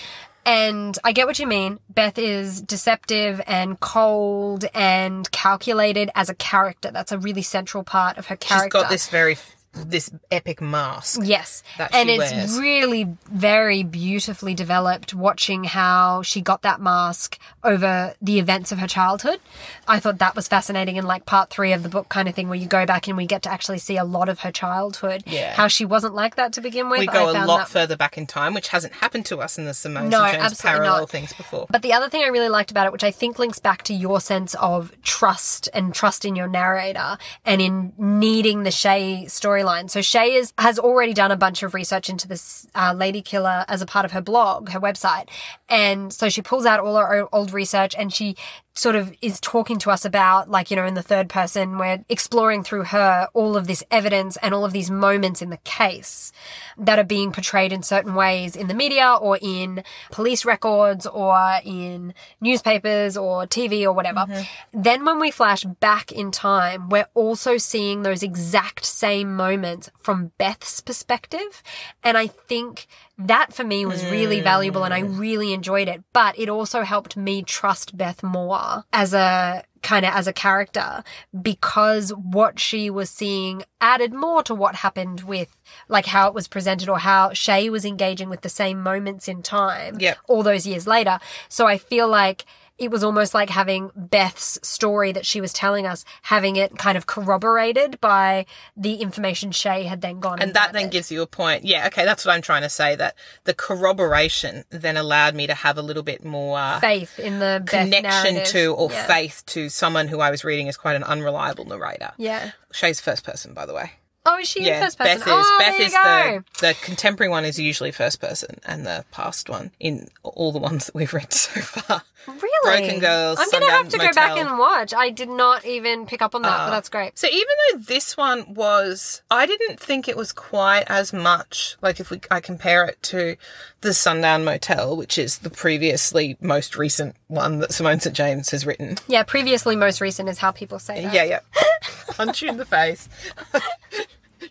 And 0.45 0.99
I 1.05 1.13
get 1.13 1.27
what 1.27 1.39
you 1.39 1.47
mean. 1.47 1.79
Beth 1.89 2.19
is 2.19 2.61
deceptive 2.61 3.41
and 3.47 3.79
cold 3.79 4.65
and 4.75 5.31
calculated 5.31 6.11
as 6.15 6.29
a 6.29 6.35
character. 6.35 6.91
That's 6.91 7.13
a 7.13 7.19
really 7.19 7.43
central 7.43 7.85
part 7.85 8.19
of 8.19 8.27
her 8.27 8.37
character. 8.37 8.79
She's 8.79 8.83
got 8.83 8.91
this 8.91 9.09
very, 9.09 9.37
this 9.75 10.11
epic 10.31 10.61
mask. 10.61 11.21
Yes. 11.23 11.63
and 11.79 12.11
it's 12.11 12.33
wears. 12.33 12.59
really 12.59 13.17
very 13.31 13.83
beautifully 13.83 14.55
developed 14.55 15.15
watching 15.15 15.65
how 15.65 16.23
she 16.23 16.41
got 16.41 16.63
that 16.63 16.81
mask 16.81 17.39
over 17.65 18.15
the 18.21 18.39
events 18.39 18.71
of 18.73 18.79
her 18.79 18.87
childhood. 18.87 19.41
I 19.89 19.99
thought 19.99 20.19
that 20.19 20.37
was 20.37 20.47
fascinating 20.49 20.97
in 20.97 21.07
like 21.07 21.25
part 21.27 21.51
three 21.51 21.73
of 21.73 21.83
the 21.83 21.89
book 21.89 22.09
kind 22.09 22.29
of 22.29 22.35
thing 22.35 22.49
where 22.49 22.59
you 22.59 22.67
go 22.67 22.85
back 22.87 23.09
and 23.09 23.17
we 23.17 23.27
get 23.27 23.43
to 23.43 23.51
actually 23.51 23.79
see 23.79 23.97
a 23.97 24.05
lot 24.05 24.29
of 24.29 24.41
her 24.41 24.53
childhood. 24.53 25.25
Yeah. 25.27 25.55
How 25.55 25.69
she 25.69 25.85
wasn't 25.85 26.15
like 26.15 26.37
that 26.37 26.53
to 26.55 26.61
begin 26.61 26.91
with. 26.91 27.01
We 27.01 27.07
go 27.07 27.29
I 27.29 27.43
a 27.43 27.47
lot 27.47 27.59
that 27.59 27.69
further 27.69 27.97
back 27.97 28.19
in 28.19 28.27
time, 28.27 28.55
which 28.55 28.69
hasn't 28.69 28.93
happened 28.93 29.27
to 29.27 29.39
us 29.39 29.59
in 29.59 29.65
the 29.65 29.75
Simone 29.75 30.09
No, 30.11 30.23
absolutely 30.23 30.69
parallel 30.79 31.01
not. 31.01 31.11
things 31.11 31.33
before. 31.33 31.67
But 31.71 31.83
the 31.83 31.93
other 31.95 32.09
thing 32.09 32.23
I 32.23 32.29
really 32.29 32.49
liked 32.49 32.71
about 32.71 32.87
it, 32.87 32.93
which 32.93 33.05
I 33.05 33.11
think 33.11 33.39
links 33.39 33.59
back 33.59 33.83
to 33.85 33.95
your 33.95 34.21
sense 34.21 34.55
of 34.57 34.93
trust 35.03 35.69
and 35.73 35.95
trust 35.95 36.25
in 36.25 36.37
your 36.37 36.49
narrator 36.49 37.17
and 37.45 37.61
in 37.61 37.93
needing 37.97 38.63
the 38.65 38.71
Shay 38.71 39.27
storyline. 39.63 39.91
So 39.91 40.01
Shay 40.01 40.35
is, 40.35 40.53
has 40.59 40.79
already 40.79 41.13
done 41.13 41.31
a 41.31 41.37
bunch 41.37 41.63
of 41.63 41.75
research 41.75 42.09
into 42.09 42.29
this 42.29 42.67
uh, 42.75 42.95
lady 42.97 43.23
killer 43.23 43.65
as 43.69 43.83
a 43.83 43.87
part 43.87 44.05
of 44.05 44.13
her 44.13 44.21
blog, 44.21 44.71
her 44.71 44.81
website. 44.81 45.29
And 45.69 46.13
so 46.13 46.29
she 46.29 46.43
pulls 46.43 46.67
out 46.67 46.81
all 46.81 46.97
her 46.97 47.29
old 47.33 47.53
research 47.53 47.95
and 47.97 48.13
she 48.13 48.37
sort 48.75 48.97
of 48.97 49.15
is 49.21 49.39
talking 49.41 49.79
to 49.79 49.91
us 49.91 50.05
about 50.05 50.51
like 50.51 50.71
you 50.71 50.77
know 50.77 50.87
in 50.87 50.95
the 50.95 51.03
third 51.03 51.29
person 51.29 51.77
we're 51.77 52.03
exploring 52.09 52.63
through 52.63 52.85
her 52.85 53.29
all 53.35 53.57
of 53.57 53.67
this 53.67 53.85
evidence 53.91 54.39
and 54.39 54.55
all 54.55 54.65
of 54.65 54.73
these 54.73 54.91
moments 54.91 55.43
in 55.43 55.51
the 55.51 55.59
case 55.59 56.33
that 56.79 56.99
are 56.99 57.05
being 57.05 57.33
portrayed 57.33 57.73
in 57.73 57.83
certain 57.83 58.15
ways 58.15 58.57
in 58.57 58.69
the 58.69 58.75
media 58.75 59.15
or 59.21 59.39
in 59.43 59.83
police 60.11 60.45
records 60.45 61.07
or 61.07 61.61
in 61.65 62.15
newspapers 62.41 63.17
or 63.17 63.47
TV 63.47 63.85
or 63.85 63.93
whatever. 63.93 64.21
Mm-hmm. 64.21 64.83
Then 64.83 65.05
when 65.05 65.21
we 65.21 65.31
flash 65.31 65.65
back 65.65 66.11
in 66.11 66.31
time 66.31 66.89
we're 66.89 67.09
also 67.15 67.59
seeing 67.59 68.03
those 68.03 68.23
exact 68.23 68.87
same 68.87 69.37
moments 69.37 69.91
from 69.99 70.33
Beth's 70.39 70.81
perspective. 70.81 71.63
And 72.03 72.17
I 72.17 72.27
think 72.27 72.87
that 73.19 73.53
for 73.53 73.65
me 73.65 73.85
was 73.87 74.05
really 74.07 74.41
valuable 74.41 74.85
and 74.85 74.95
I 74.95 75.03
mm. 75.03 75.19
really 75.19 75.53
enjoyed 75.53 75.89
it. 75.89 76.03
But 76.13 76.39
it 76.39 76.49
also 76.49 76.83
helped 76.83 77.17
me 77.17 77.43
trust 77.43 77.97
Beth 77.97 78.23
more 78.23 78.57
as 78.93 79.13
a 79.15 79.65
kind 79.83 80.05
of 80.07 80.13
as 80.15 80.27
a 80.29 80.33
character 80.33 81.03
because 81.43 82.11
what 82.11 82.61
she 82.61 82.89
was 82.89 83.11
seeing 83.11 83.65
added 83.81 84.13
more 84.13 84.43
to 84.45 84.55
what 84.55 84.77
happened 84.77 85.23
with 85.23 85.57
like 85.89 86.07
how 86.07 86.29
it 86.29 86.35
was 86.35 86.47
presented 86.47 86.89
or 86.89 86.99
how 87.01 87.33
Shay 87.33 87.69
was 87.69 87.85
engaging 87.85 88.29
with 88.31 88.43
the 88.43 88.49
same 88.49 88.81
moments 88.81 89.27
in 89.27 89.43
time 89.43 89.97
Yep. 89.99 90.19
all 90.29 90.43
those 90.45 90.67
years 90.67 90.87
later. 90.87 91.19
So 91.49 91.67
I 91.67 91.79
feel 91.79 92.07
like 92.09 92.45
it 92.83 92.91
was 92.91 93.05
almost 93.05 93.33
like 93.33 93.49
having 93.49 93.91
Beth's 93.95 94.59
story 94.63 95.13
that 95.13 95.25
she 95.25 95.41
was 95.41 95.53
telling 95.53 95.87
us, 95.87 96.05
having 96.23 96.57
it 96.57 96.77
kind 96.79 96.99
of 96.99 97.07
corroborated 97.07 98.01
by 98.01 98.45
the 98.77 98.97
information 98.97 99.53
Shay 99.53 99.85
had 99.85 100.01
then 100.01 100.21
gone 100.21 100.41
and 100.41 100.55
that 100.55 100.73
then 100.73 100.83
gathered. 100.83 100.93
gives 100.93 101.13
you 101.13 101.23
a 101.23 101.27
point. 101.27 101.65
Yeah, 101.65 101.87
okay, 101.87 102.05
that's 102.05 102.25
what 102.25 102.33
I'm 102.33 102.43
trying 102.43 102.63
to 102.63 102.69
say. 102.69 102.97
That 102.97 103.15
the 103.45 103.55
corroboration 103.55 104.65
then 104.71 104.97
allowed 104.97 105.35
me 105.35 105.47
to 105.47 105.55
have 105.55 105.79
a 105.79 105.83
little 105.83 106.03
bit 106.03 106.25
more 106.25 106.79
faith 106.81 107.19
in 107.19 107.39
the 107.39 107.63
connection 107.67 108.45
to 108.47 108.75
or 108.75 108.91
yeah. 108.91 109.07
faith 109.07 109.45
to 109.47 109.69
someone 109.69 110.09
who 110.09 110.21
I 110.21 110.31
was 110.31 110.45
reading 110.45 110.69
as 110.69 110.77
quite 110.77 110.97
an 110.97 111.05
unreliable 111.05 111.65
narrator. 111.65 112.11
Yeah. 112.17 112.51
Shay's 112.73 113.01
first 113.01 113.25
person, 113.25 113.55
by 113.55 113.67
the 113.67 113.75
way. 113.75 113.93
Oh, 114.25 114.39
is 114.39 114.49
she 114.49 114.69
in 114.69 114.81
first 114.81 114.99
person? 114.99 115.19
Beth 115.19 115.27
is. 115.27 115.33
oh, 115.35 115.57
Beth 115.59 115.77
there 115.77 115.87
is 115.87 115.93
you 115.93 115.99
go. 115.99 116.45
the 116.61 116.67
the 116.69 116.75
contemporary 116.75 117.29
one 117.29 117.45
is 117.45 117.59
usually 117.59 117.91
first 117.91 118.21
person, 118.21 118.59
and 118.65 118.87
the 118.87 119.05
past 119.11 119.49
one 119.49 119.73
in 119.81 120.09
all 120.23 120.53
the 120.53 120.61
ones 120.61 120.87
that 120.87 120.95
we've 120.95 121.13
read 121.13 121.33
so 121.33 121.61
far. 121.61 122.03
Really? 122.29 122.81
Broken 122.81 123.01
Girls, 123.01 123.39
I'm 123.41 123.51
gonna 123.51 123.67
Sundown 123.67 123.85
have 123.85 123.89
to 123.89 123.99
go 123.99 124.13
back 124.13 124.39
and 124.39 124.59
watch. 124.59 124.95
I 124.95 125.11
did 125.11 125.29
not 125.29 125.65
even 125.65 126.07
pick 126.07 126.23
up 126.23 126.37
on 126.37 126.43
that, 126.43 126.57
but 126.57 126.69
ah. 126.69 126.71
that's 126.71 126.89
great. 126.89 127.19
So 127.19 127.27
even 127.27 127.47
though 127.73 127.79
this 127.79 128.17
one 128.17 128.55
was, 128.55 129.23
I 129.29 129.45
didn't 129.45 129.81
think 129.81 130.07
it 130.07 130.17
was 130.17 130.31
quite 130.33 130.85
as 130.87 131.13
much. 131.13 131.77
Like 131.83 131.99
if 131.99 132.11
we, 132.11 132.21
I 132.31 132.41
compare 132.41 132.85
it 132.85 133.03
to 133.05 133.37
the 133.81 133.93
Sundown 133.93 134.45
Motel, 134.45 134.97
which 134.97 135.19
is 135.19 135.39
the 135.39 135.51
previously 135.51 136.37
most 136.41 136.77
recent 136.77 137.17
one 137.27 137.59
that 137.59 137.73
Simone 137.73 137.99
St 137.99 138.15
James 138.15 138.51
has 138.51 138.65
written. 138.65 138.99
Yeah, 139.09 139.25
previously 139.25 139.75
most 139.75 140.01
recent 140.01 140.29
is 140.29 140.39
how 140.39 140.53
people 140.53 140.79
say 140.79 141.03
that. 141.03 141.13
Yeah, 141.13 141.25
yeah. 141.25 141.41
Punch 142.09 142.43
you 142.43 142.49
in 142.51 142.57
the 142.57 142.65
face. 142.65 143.09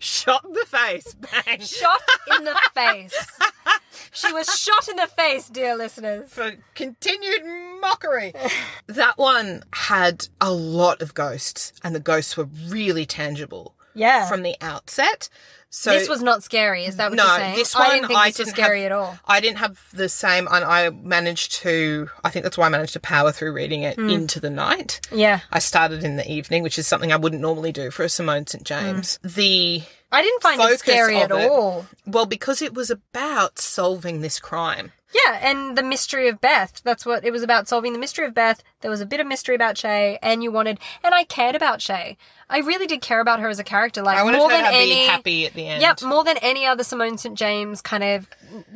Shot 0.02 0.44
in 0.44 0.52
the 0.52 0.66
face. 0.66 1.14
Bang. 1.14 1.60
Shot 1.60 2.00
in 2.36 2.44
the 2.44 2.56
face. 2.74 3.14
She 4.12 4.32
was 4.32 4.46
shot 4.58 4.88
in 4.88 4.96
the 4.96 5.06
face, 5.06 5.48
dear 5.48 5.76
listeners. 5.76 6.28
for 6.28 6.52
continued 6.74 7.44
mockery. 7.80 8.32
that 8.88 9.16
one 9.16 9.62
had 9.72 10.26
a 10.40 10.50
lot 10.52 11.00
of 11.02 11.14
ghosts, 11.14 11.72
and 11.84 11.94
the 11.94 12.00
ghosts 12.00 12.36
were 12.36 12.48
really 12.66 13.06
tangible 13.06 13.74
Yeah. 13.94 14.28
from 14.28 14.42
the 14.42 14.56
outset. 14.60 15.28
So 15.74 15.90
this 15.90 16.06
was 16.06 16.22
not 16.22 16.42
scary. 16.42 16.84
Is 16.84 16.96
that 16.96 17.10
what 17.10 17.16
no, 17.16 17.24
you're 17.24 17.36
saying? 17.38 17.54
this 17.56 17.74
one 17.74 17.86
I 17.86 17.94
didn't 17.94 18.08
think 18.08 18.24
this 18.24 18.38
was 18.40 18.50
scary 18.50 18.82
have, 18.82 18.92
at 18.92 18.96
all. 18.96 19.18
I 19.26 19.40
didn't 19.40 19.56
have 19.56 19.80
the 19.94 20.06
same, 20.10 20.46
and 20.50 20.62
I 20.66 20.90
managed 20.90 21.52
to. 21.62 22.10
I 22.22 22.28
think 22.28 22.42
that's 22.42 22.58
why 22.58 22.66
I 22.66 22.68
managed 22.68 22.92
to 22.92 23.00
power 23.00 23.32
through 23.32 23.54
reading 23.54 23.82
it 23.82 23.96
Hmm. 23.96 24.10
into 24.10 24.38
the 24.38 24.50
night. 24.50 25.00
Yeah. 25.10 25.40
I 25.50 25.60
started 25.60 26.04
in 26.04 26.16
the 26.16 26.30
evening, 26.30 26.62
which 26.62 26.78
is 26.78 26.86
something 26.86 27.10
I 27.10 27.16
wouldn't 27.16 27.40
normally 27.40 27.72
do 27.72 27.90
for 27.90 28.02
a 28.02 28.08
Simone 28.10 28.46
St 28.46 28.64
James. 28.64 29.18
The 29.24 29.82
I 30.12 30.20
didn't 30.20 30.42
find 30.42 30.60
it 30.60 30.78
scary 30.78 31.16
at 31.16 31.30
it. 31.30 31.50
all. 31.50 31.86
well, 32.06 32.26
because 32.26 32.60
it 32.60 32.74
was 32.74 32.90
about 32.90 33.58
solving 33.58 34.20
this 34.20 34.38
crime. 34.38 34.92
Yeah, 35.12 35.38
and 35.42 35.76
the 35.76 35.82
mystery 35.82 36.28
of 36.28 36.40
Beth. 36.40 36.80
That's 36.84 37.04
what 37.04 37.24
it 37.24 37.32
was 37.32 37.42
about 37.42 37.68
solving 37.68 37.92
the 37.92 37.98
mystery 37.98 38.26
of 38.26 38.34
Beth. 38.34 38.62
There 38.80 38.90
was 38.90 39.00
a 39.00 39.06
bit 39.06 39.20
of 39.20 39.26
mystery 39.26 39.54
about 39.54 39.76
Shay, 39.76 40.18
and 40.22 40.42
you 40.42 40.50
wanted, 40.50 40.80
and 41.04 41.14
I 41.14 41.24
cared 41.24 41.54
about 41.54 41.82
Shay. 41.82 42.16
I 42.48 42.58
really 42.58 42.86
did 42.86 43.00
care 43.00 43.20
about 43.20 43.40
her 43.40 43.48
as 43.48 43.58
a 43.58 43.64
character. 43.64 44.02
Like 44.02 44.18
I 44.18 44.22
wanted 44.22 44.38
more 44.38 44.50
her 44.50 44.56
than 44.56 44.64
to 44.64 44.76
any, 44.76 44.94
be 44.94 45.06
happy 45.06 45.46
at 45.46 45.54
the 45.54 45.66
end. 45.66 45.82
Yep, 45.82 46.02
more 46.02 46.24
than 46.24 46.36
any 46.38 46.66
other 46.66 46.84
Simone 46.84 47.18
St. 47.18 47.36
James 47.36 47.80
kind 47.80 48.04
of 48.04 48.28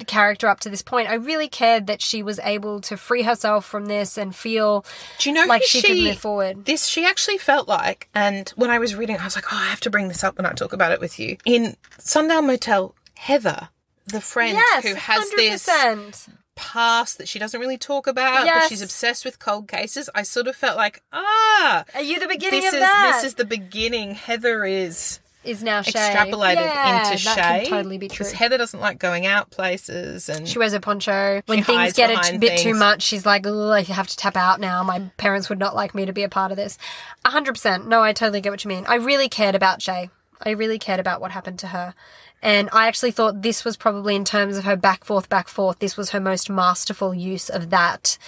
character 0.07 0.49
up 0.49 0.61
to 0.61 0.70
this 0.70 0.83
point. 0.83 1.09
I 1.09 1.14
really 1.14 1.49
cared 1.49 1.87
that 1.87 2.01
she 2.01 2.22
was 2.22 2.38
able 2.40 2.81
to 2.83 2.96
free 2.96 3.22
herself 3.22 3.64
from 3.66 3.87
this 3.87 4.16
and 4.16 4.35
feel 4.35 4.85
Do 5.18 5.31
you 5.31 5.35
know 5.35 5.46
like 5.46 5.62
who 5.62 5.66
she, 5.66 5.83
could 5.83 6.05
move 6.05 6.18
forward. 6.18 6.64
This 6.64 6.87
she 6.87 7.05
actually 7.05 7.38
felt 7.38 7.68
like, 7.68 8.09
and 8.14 8.49
when 8.57 8.70
I 8.70 8.79
was 8.79 8.94
reading, 8.94 9.18
I 9.18 9.25
was 9.25 9.37
like, 9.37 9.53
oh, 9.53 9.57
I 9.57 9.66
have 9.66 9.81
to 9.81 9.90
bring 9.90 10.09
this 10.09 10.25
up 10.25 10.38
when 10.38 10.46
I 10.46 10.53
talk 10.53 10.72
about 10.72 10.92
it 10.92 11.01
with 11.01 11.18
you. 11.18 11.37
In 11.44 11.77
Sundown 11.99 12.46
Motel, 12.46 12.94
Heather, 13.14 13.68
the 14.07 14.21
friend 14.21 14.57
Yes, 14.57 14.85
who 14.87 14.95
has 14.95 15.31
this 15.31 15.66
100%. 15.69 16.29
past 16.55 17.19
that 17.19 17.29
she 17.29 17.38
doesn't 17.38 17.61
really 17.61 17.79
talk 17.79 18.07
about, 18.07 18.47
but 18.47 18.69
she's 18.69 18.83
obsessed 18.83 19.25
with 19.25 19.38
cold 19.38 19.69
cases, 19.69 20.09
I 20.14 20.23
sort 20.23 20.47
of 20.49 20.57
felt 20.57 20.77
like, 20.77 21.03
ah, 21.12 21.85
Are 21.95 22.03
you 22.03 22.19
the 22.21 22.29
beginning 22.29 22.61
this 22.62 22.73
of 22.73 22.75
is 22.75 22.81
that? 22.81 23.12
this 23.16 23.25
is 23.25 23.35
the 23.35 23.45
beginning. 23.45 24.14
Heather 24.14 24.64
is 24.64 25.21
is 25.45 25.62
now 25.62 25.81
Shay. 25.81 25.92
extrapolated 25.92 26.57
yeah, 26.57 27.12
into 27.12 27.25
that 27.25 27.61
Shay. 27.62 27.71
Totally 27.71 27.99
be 27.99 28.09
true. 28.09 28.14
Because 28.25 28.33
Heather 28.33 28.59
doesn't 28.59 28.81
like 28.81 28.99
going 28.99 29.27
out 29.27 29.49
places, 29.51 30.29
and 30.29 30.49
She 30.49 30.59
wears 30.59 30.73
a 30.73 30.81
poncho. 30.81 31.40
When 31.47 31.62
things 31.62 31.92
get 31.92 32.11
a 32.11 32.14
behind 32.14 32.40
bit 32.40 32.59
too 32.59 32.75
much, 32.75 33.03
she's 33.03 33.25
like, 33.25 33.47
I 33.47 33.83
have 33.83 34.09
to 34.09 34.16
tap 34.16 34.37
out 34.37 34.59
now. 34.59 34.83
My 34.83 35.09
parents 35.19 35.49
would 35.49 35.61
not 35.61 35.77
like 35.77 35.95
me 35.95 36.05
to 36.07 36.12
be 36.12 36.25
a 36.25 36.29
part 36.29 36.51
of 36.51 36.57
this. 36.57 36.79
100%. 37.25 37.87
No, 37.87 38.03
I 38.03 38.12
totally 38.12 38.40
get 38.40 38.51
what 38.51 38.64
you 38.64 38.69
mean. 38.69 38.87
I 38.88 38.97
really 38.97 39.29
cared 39.29 39.55
about 39.55 39.81
Shay. 39.83 40.11
I 40.42 40.51
really 40.51 40.79
cared 40.79 41.01
about 41.01 41.20
what 41.20 41.31
happened 41.31 41.59
to 41.61 41.68
her. 41.68 41.94
And 42.42 42.68
I 42.72 42.87
actually 42.87 43.12
thought 43.12 43.42
this 43.42 43.64
was 43.64 43.77
probably, 43.77 44.14
in 44.14 44.25
terms 44.25 44.57
of 44.57 44.64
her 44.64 44.77
back 44.77 45.05
forth, 45.05 45.29
back 45.29 45.49
forth, 45.49 45.79
this 45.79 45.96
was 45.96 46.11
her 46.11 46.20
most 46.20 46.51
masterful 46.51 47.14
use 47.14 47.49
of 47.49 47.70
that 47.70 48.18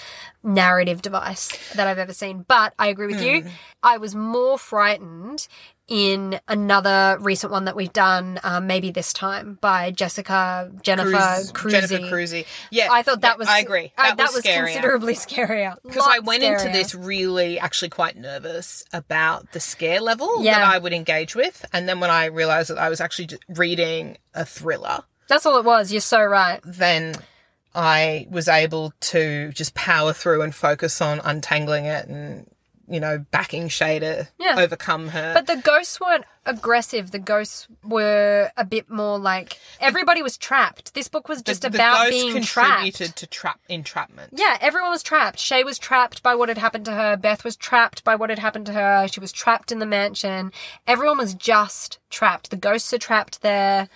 narrative 0.42 1.02
device 1.02 1.50
that 1.74 1.86
I've 1.86 1.98
ever 1.98 2.14
seen. 2.14 2.44
But 2.48 2.72
I 2.78 2.88
agree 2.88 3.06
with 3.06 3.22
you. 3.22 3.42
Hmm. 3.42 3.48
I 3.82 3.98
was 3.98 4.14
more 4.14 4.58
frightened 4.58 5.46
in 5.88 6.38
another 6.48 7.16
recent 7.20 7.50
one 7.50 7.64
that 7.64 7.74
we've 7.74 7.92
done, 7.92 8.38
um, 8.44 8.66
maybe 8.66 8.90
this 8.90 9.12
time 9.14 9.58
by 9.60 9.90
Jessica 9.90 10.70
Jennifer 10.82 11.10
Cruz- 11.10 11.52
Crusie. 11.52 11.70
Jennifer 11.70 11.98
Crusie. 12.14 12.46
Yeah, 12.70 12.88
I 12.90 13.02
thought 13.02 13.22
that 13.22 13.34
yeah, 13.34 13.38
was. 13.38 13.48
I 13.48 13.58
agree. 13.60 13.92
I- 13.96 14.14
That, 14.14 14.32
was, 14.34 14.42
scarier. 14.44 14.64
considerably 14.66 15.14
scarier 15.14 15.76
because 15.82 16.06
I 16.06 16.18
went 16.18 16.42
into 16.42 16.68
this 16.68 16.94
really 16.94 17.58
actually 17.58 17.88
quite 17.88 18.16
nervous 18.16 18.84
about 18.92 19.52
the 19.52 19.60
scare 19.60 20.00
level 20.00 20.44
Yeah. 20.44 20.58
that 20.60 20.74
I 20.74 20.78
would 20.78 20.92
engage 20.92 21.34
with, 21.34 21.64
and 21.72 21.88
then 21.88 22.00
when 22.00 22.10
I 22.10 22.26
realized 22.26 22.70
that 22.70 22.78
I 22.78 22.88
was 22.90 23.00
actually 23.00 23.26
just 23.28 23.42
reading 23.48 24.18
a 24.34 24.44
thriller, 24.44 25.04
That's 25.28 25.46
all 25.46 25.58
it 25.58 25.64
was. 25.64 25.90
You're 25.90 26.00
so 26.02 26.22
right. 26.22 26.60
then 26.64 27.14
I 27.74 28.26
was 28.30 28.48
able 28.48 28.92
to 29.00 29.52
just 29.52 29.74
power 29.74 30.12
through 30.12 30.42
and 30.42 30.54
focus 30.54 31.00
on 31.00 31.20
untangling 31.24 31.84
it 31.86 32.06
and 32.08 32.46
you 32.88 33.00
know 33.00 33.18
backing 33.30 33.68
Shay 33.68 33.98
to 33.98 34.28
Yeah. 34.38 34.56
overcome 34.58 35.08
her. 35.08 35.34
But 35.34 35.46
the 35.46 35.56
ghosts 35.56 36.00
weren't 36.00 36.24
aggressive. 36.46 37.10
The 37.10 37.18
ghosts 37.18 37.68
were 37.84 38.50
a 38.56 38.64
bit 38.64 38.88
more 38.88 39.18
like 39.18 39.58
everybody 39.80 40.22
was 40.22 40.36
trapped. 40.38 40.94
This 40.94 41.08
book 41.08 41.28
was 41.28 41.42
just 41.42 41.62
the 41.62 41.68
about 41.68 41.98
ghost 41.98 42.10
being 42.10 42.32
contributed 42.32 43.06
trapped. 43.08 43.16
to 43.18 43.26
trap 43.26 43.60
entrapment. 43.68 44.32
Yeah, 44.34 44.56
everyone 44.60 44.90
was 44.90 45.02
trapped. 45.02 45.38
Shay 45.38 45.62
was 45.64 45.78
trapped 45.78 46.22
by 46.22 46.34
what 46.34 46.48
had 46.48 46.58
happened 46.58 46.86
to 46.86 46.92
her. 46.92 47.16
Beth 47.16 47.44
was 47.44 47.56
trapped 47.56 48.02
by 48.04 48.14
what 48.16 48.30
had 48.30 48.38
happened 48.38 48.66
to 48.66 48.72
her. 48.72 49.06
She 49.08 49.20
was 49.20 49.32
trapped 49.32 49.70
in 49.70 49.78
the 49.78 49.86
mansion. 49.86 50.52
Everyone 50.86 51.18
was 51.18 51.34
just 51.34 51.98
trapped. 52.10 52.50
The 52.50 52.56
ghosts 52.56 52.92
are 52.94 52.98
trapped 52.98 53.42
there. 53.42 53.88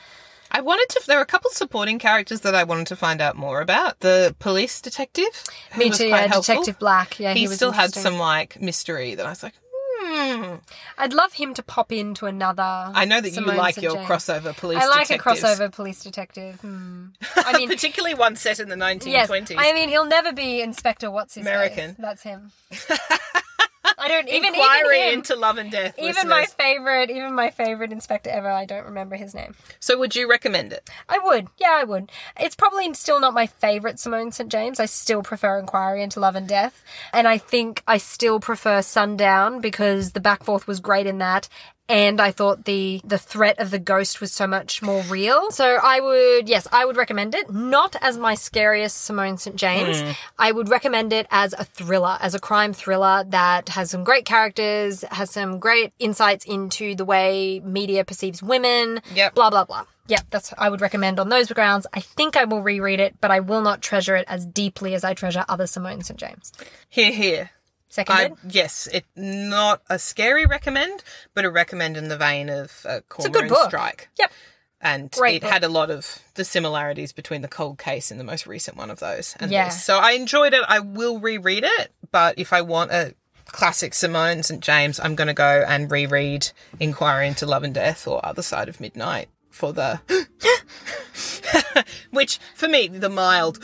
I 0.54 0.60
wanted 0.60 0.88
to. 0.90 1.02
There 1.06 1.16
were 1.16 1.22
a 1.22 1.26
couple 1.26 1.50
of 1.50 1.56
supporting 1.56 1.98
characters 1.98 2.42
that 2.42 2.54
I 2.54 2.64
wanted 2.64 2.86
to 2.88 2.96
find 2.96 3.20
out 3.22 3.36
more 3.36 3.62
about. 3.62 4.00
The 4.00 4.36
police 4.38 4.80
detective, 4.82 5.44
Me 5.76 5.90
too, 5.90 6.08
yeah, 6.08 6.26
helpful. 6.26 6.54
Detective 6.54 6.78
Black. 6.78 7.18
Yeah, 7.18 7.32
he, 7.32 7.40
he, 7.40 7.48
was 7.48 7.56
still 7.56 7.72
had 7.72 7.94
some 7.94 8.18
like 8.18 8.60
mystery 8.60 9.14
that 9.14 9.24
I 9.24 9.30
was 9.30 9.42
like, 9.42 9.54
hmm. 9.64 10.56
I'd 10.98 11.14
love 11.14 11.32
him 11.32 11.54
to 11.54 11.62
pop 11.62 11.90
into 11.90 12.26
another. 12.26 12.62
I 12.62 13.06
know 13.06 13.20
that 13.20 13.30
you 13.30 13.40
like 13.40 13.80
your 13.80 13.94
James. 13.94 14.06
crossover 14.06 14.54
police. 14.54 14.78
Detective. 14.78 14.82
I 14.82 14.86
like 14.86 15.08
detectives. 15.08 15.42
a 15.42 15.46
crossover 15.46 15.72
police 15.72 16.02
detective. 16.02 16.60
Hmm. 16.60 17.06
I 17.36 17.52
mean, 17.56 17.68
particularly 17.68 18.14
one 18.14 18.36
set 18.36 18.60
in 18.60 18.68
the 18.68 18.76
1920s. 18.76 19.06
yes. 19.06 19.52
I 19.56 19.72
mean, 19.72 19.88
he'll 19.88 20.06
never 20.06 20.34
be 20.34 20.60
Inspector 20.60 21.10
What's 21.10 21.34
His 21.34 21.46
American. 21.46 21.94
Face. 21.94 21.96
That's 21.98 22.22
him. 22.22 22.52
I 23.84 24.08
don't 24.08 24.28
even 24.28 24.54
Inquiry 24.54 24.96
even 24.96 25.08
him, 25.08 25.18
into 25.18 25.36
love 25.36 25.58
and 25.58 25.70
death. 25.70 25.98
even 25.98 26.28
my 26.28 26.44
favorite, 26.44 27.10
even 27.10 27.34
my 27.34 27.50
favorite 27.50 27.92
inspector 27.92 28.30
ever. 28.30 28.50
I 28.50 28.64
don't 28.64 28.84
remember 28.84 29.16
his 29.16 29.34
name. 29.34 29.54
So, 29.80 29.98
would 29.98 30.14
you 30.14 30.28
recommend 30.28 30.72
it? 30.72 30.88
I 31.08 31.18
would, 31.18 31.48
yeah, 31.58 31.72
I 31.72 31.84
would. 31.84 32.10
It's 32.38 32.56
probably 32.56 32.92
still 32.94 33.20
not 33.20 33.34
my 33.34 33.46
favorite 33.46 33.98
Simone 33.98 34.32
St. 34.32 34.50
James. 34.50 34.80
I 34.80 34.86
still 34.86 35.22
prefer 35.22 35.58
Inquiry 35.58 36.02
into 36.02 36.20
Love 36.20 36.36
and 36.36 36.48
Death, 36.48 36.82
and 37.12 37.26
I 37.26 37.38
think 37.38 37.82
I 37.86 37.98
still 37.98 38.40
prefer 38.40 38.82
Sundown 38.82 39.60
because 39.60 40.12
the 40.12 40.20
back 40.20 40.44
forth 40.44 40.66
was 40.66 40.80
great 40.80 41.06
in 41.06 41.18
that. 41.18 41.48
And 41.88 42.20
I 42.20 42.30
thought 42.30 42.64
the 42.64 43.00
the 43.04 43.18
threat 43.18 43.58
of 43.58 43.70
the 43.70 43.78
ghost 43.78 44.20
was 44.20 44.32
so 44.32 44.46
much 44.46 44.82
more 44.82 45.02
real. 45.02 45.50
So 45.50 45.78
I 45.82 46.00
would, 46.00 46.48
yes, 46.48 46.66
I 46.72 46.84
would 46.84 46.96
recommend 46.96 47.34
it. 47.34 47.50
Not 47.50 47.96
as 48.00 48.16
my 48.16 48.34
scariest 48.34 49.02
Simone 49.02 49.36
St. 49.36 49.56
James. 49.56 50.00
Hmm. 50.00 50.10
I 50.38 50.52
would 50.52 50.68
recommend 50.68 51.12
it 51.12 51.26
as 51.30 51.54
a 51.58 51.64
thriller, 51.64 52.16
as 52.20 52.34
a 52.34 52.40
crime 52.40 52.72
thriller 52.72 53.24
that 53.28 53.68
has 53.70 53.90
some 53.90 54.04
great 54.04 54.24
characters, 54.24 55.02
has 55.10 55.30
some 55.30 55.58
great 55.58 55.92
insights 55.98 56.44
into 56.44 56.94
the 56.94 57.04
way 57.04 57.60
media 57.64 58.04
perceives 58.04 58.42
women. 58.42 59.02
Yep. 59.14 59.34
Blah 59.34 59.50
blah 59.50 59.64
blah. 59.64 59.84
Yeah, 60.06 60.20
that's 60.30 60.52
I 60.58 60.68
would 60.68 60.80
recommend 60.80 61.20
on 61.20 61.28
those 61.28 61.50
grounds. 61.52 61.86
I 61.92 62.00
think 62.00 62.36
I 62.36 62.44
will 62.44 62.62
reread 62.62 63.00
it, 63.00 63.20
but 63.20 63.30
I 63.30 63.40
will 63.40 63.62
not 63.62 63.82
treasure 63.82 64.16
it 64.16 64.24
as 64.28 64.46
deeply 64.46 64.94
as 64.94 65.04
I 65.04 65.14
treasure 65.14 65.44
other 65.48 65.66
Simone 65.66 66.02
St. 66.02 66.18
James. 66.18 66.52
Here, 66.88 67.12
here. 67.12 67.50
I, 67.98 68.32
yes, 68.48 68.88
it 68.92 69.04
not 69.16 69.82
a 69.90 69.98
scary 69.98 70.46
recommend, 70.46 71.04
but 71.34 71.44
a 71.44 71.50
recommend 71.50 71.96
in 71.96 72.08
the 72.08 72.16
vein 72.16 72.48
of 72.48 72.84
uh, 72.88 73.00
good 73.08 73.48
book. 73.48 73.68
Strike. 73.68 74.08
Yep. 74.18 74.32
And 74.80 75.10
Great 75.12 75.36
it 75.36 75.42
book. 75.42 75.50
had 75.52 75.62
a 75.64 75.68
lot 75.68 75.90
of 75.90 76.18
the 76.34 76.44
similarities 76.44 77.12
between 77.12 77.42
the 77.42 77.48
cold 77.48 77.78
case 77.78 78.10
and 78.10 78.18
the 78.18 78.24
most 78.24 78.46
recent 78.46 78.76
one 78.76 78.90
of 78.90 78.98
those. 78.98 79.36
And 79.38 79.50
Yeah. 79.52 79.66
this. 79.66 79.84
So 79.84 79.98
I 79.98 80.12
enjoyed 80.12 80.54
it. 80.54 80.62
I 80.66 80.80
will 80.80 81.20
reread 81.20 81.62
it, 81.64 81.92
but 82.10 82.38
if 82.38 82.52
I 82.52 82.62
want 82.62 82.90
a 82.90 83.14
classic 83.46 83.94
Simone 83.94 84.42
St. 84.42 84.60
James, 84.60 84.98
I'm 84.98 85.14
going 85.14 85.28
to 85.28 85.34
go 85.34 85.64
and 85.68 85.90
reread 85.90 86.50
Inquiry 86.80 87.28
into 87.28 87.46
Love 87.46 87.62
and 87.62 87.74
Death 87.74 88.08
or 88.08 88.24
Other 88.26 88.42
Side 88.42 88.68
of 88.68 88.80
Midnight 88.80 89.28
for 89.50 89.72
the. 89.72 90.00
Which, 92.10 92.38
for 92.54 92.68
me, 92.68 92.88
the 92.88 93.08
mild. 93.08 93.58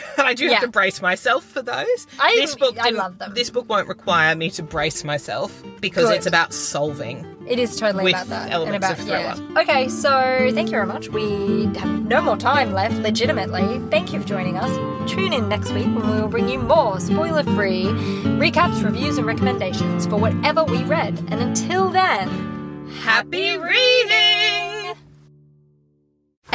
And 0.18 0.26
I 0.26 0.34
do 0.34 0.44
Yeah. 0.46 0.54
have 0.54 0.62
to 0.62 0.68
brace 0.68 1.00
myself 1.02 1.44
for 1.44 1.62
those. 1.62 2.06
I- 2.20 2.34
this 2.36 2.54
book 2.54 2.76
I 2.80 2.90
love 2.90 3.18
them. 3.18 3.32
This 3.34 3.50
book 3.50 3.68
won't 3.68 3.88
require 3.88 4.34
me 4.34 4.50
to 4.50 4.62
brace 4.62 5.04
myself 5.04 5.62
because 5.80 6.04
Good. 6.04 6.16
it's 6.16 6.26
about 6.26 6.52
solving. 6.52 7.26
It 7.48 7.58
is 7.60 7.76
totally 7.76 8.10
about 8.10 8.26
that. 8.28 8.44
and 8.46 8.52
elements 8.54 8.86
about, 8.88 8.98
of 9.00 9.06
yeah. 9.08 9.60
Okay, 9.62 9.88
so 9.88 10.10
thank 10.52 10.66
you 10.68 10.72
very 10.72 10.86
much. 10.86 11.08
We 11.10 11.66
have 11.78 11.88
no 12.08 12.20
more 12.20 12.36
time 12.36 12.72
left, 12.72 12.96
legitimately. 12.96 13.80
Thank 13.90 14.12
you 14.12 14.20
for 14.20 14.26
joining 14.26 14.56
us. 14.58 14.70
Tune 15.08 15.32
in 15.32 15.48
next 15.48 15.70
week 15.72 15.86
when 15.86 16.10
we 16.10 16.20
will 16.20 16.28
bring 16.28 16.48
you 16.48 16.58
more 16.58 16.98
spoiler 16.98 17.44
free 17.44 17.84
recaps, 18.42 18.82
reviews, 18.82 19.16
and 19.18 19.26
recommendations 19.26 20.06
for 20.06 20.16
whatever 20.16 20.64
we 20.64 20.82
read. 20.84 21.18
And 21.30 21.40
until 21.40 21.88
then, 21.90 22.28
Happy 23.02 23.56
reading! 23.58 24.25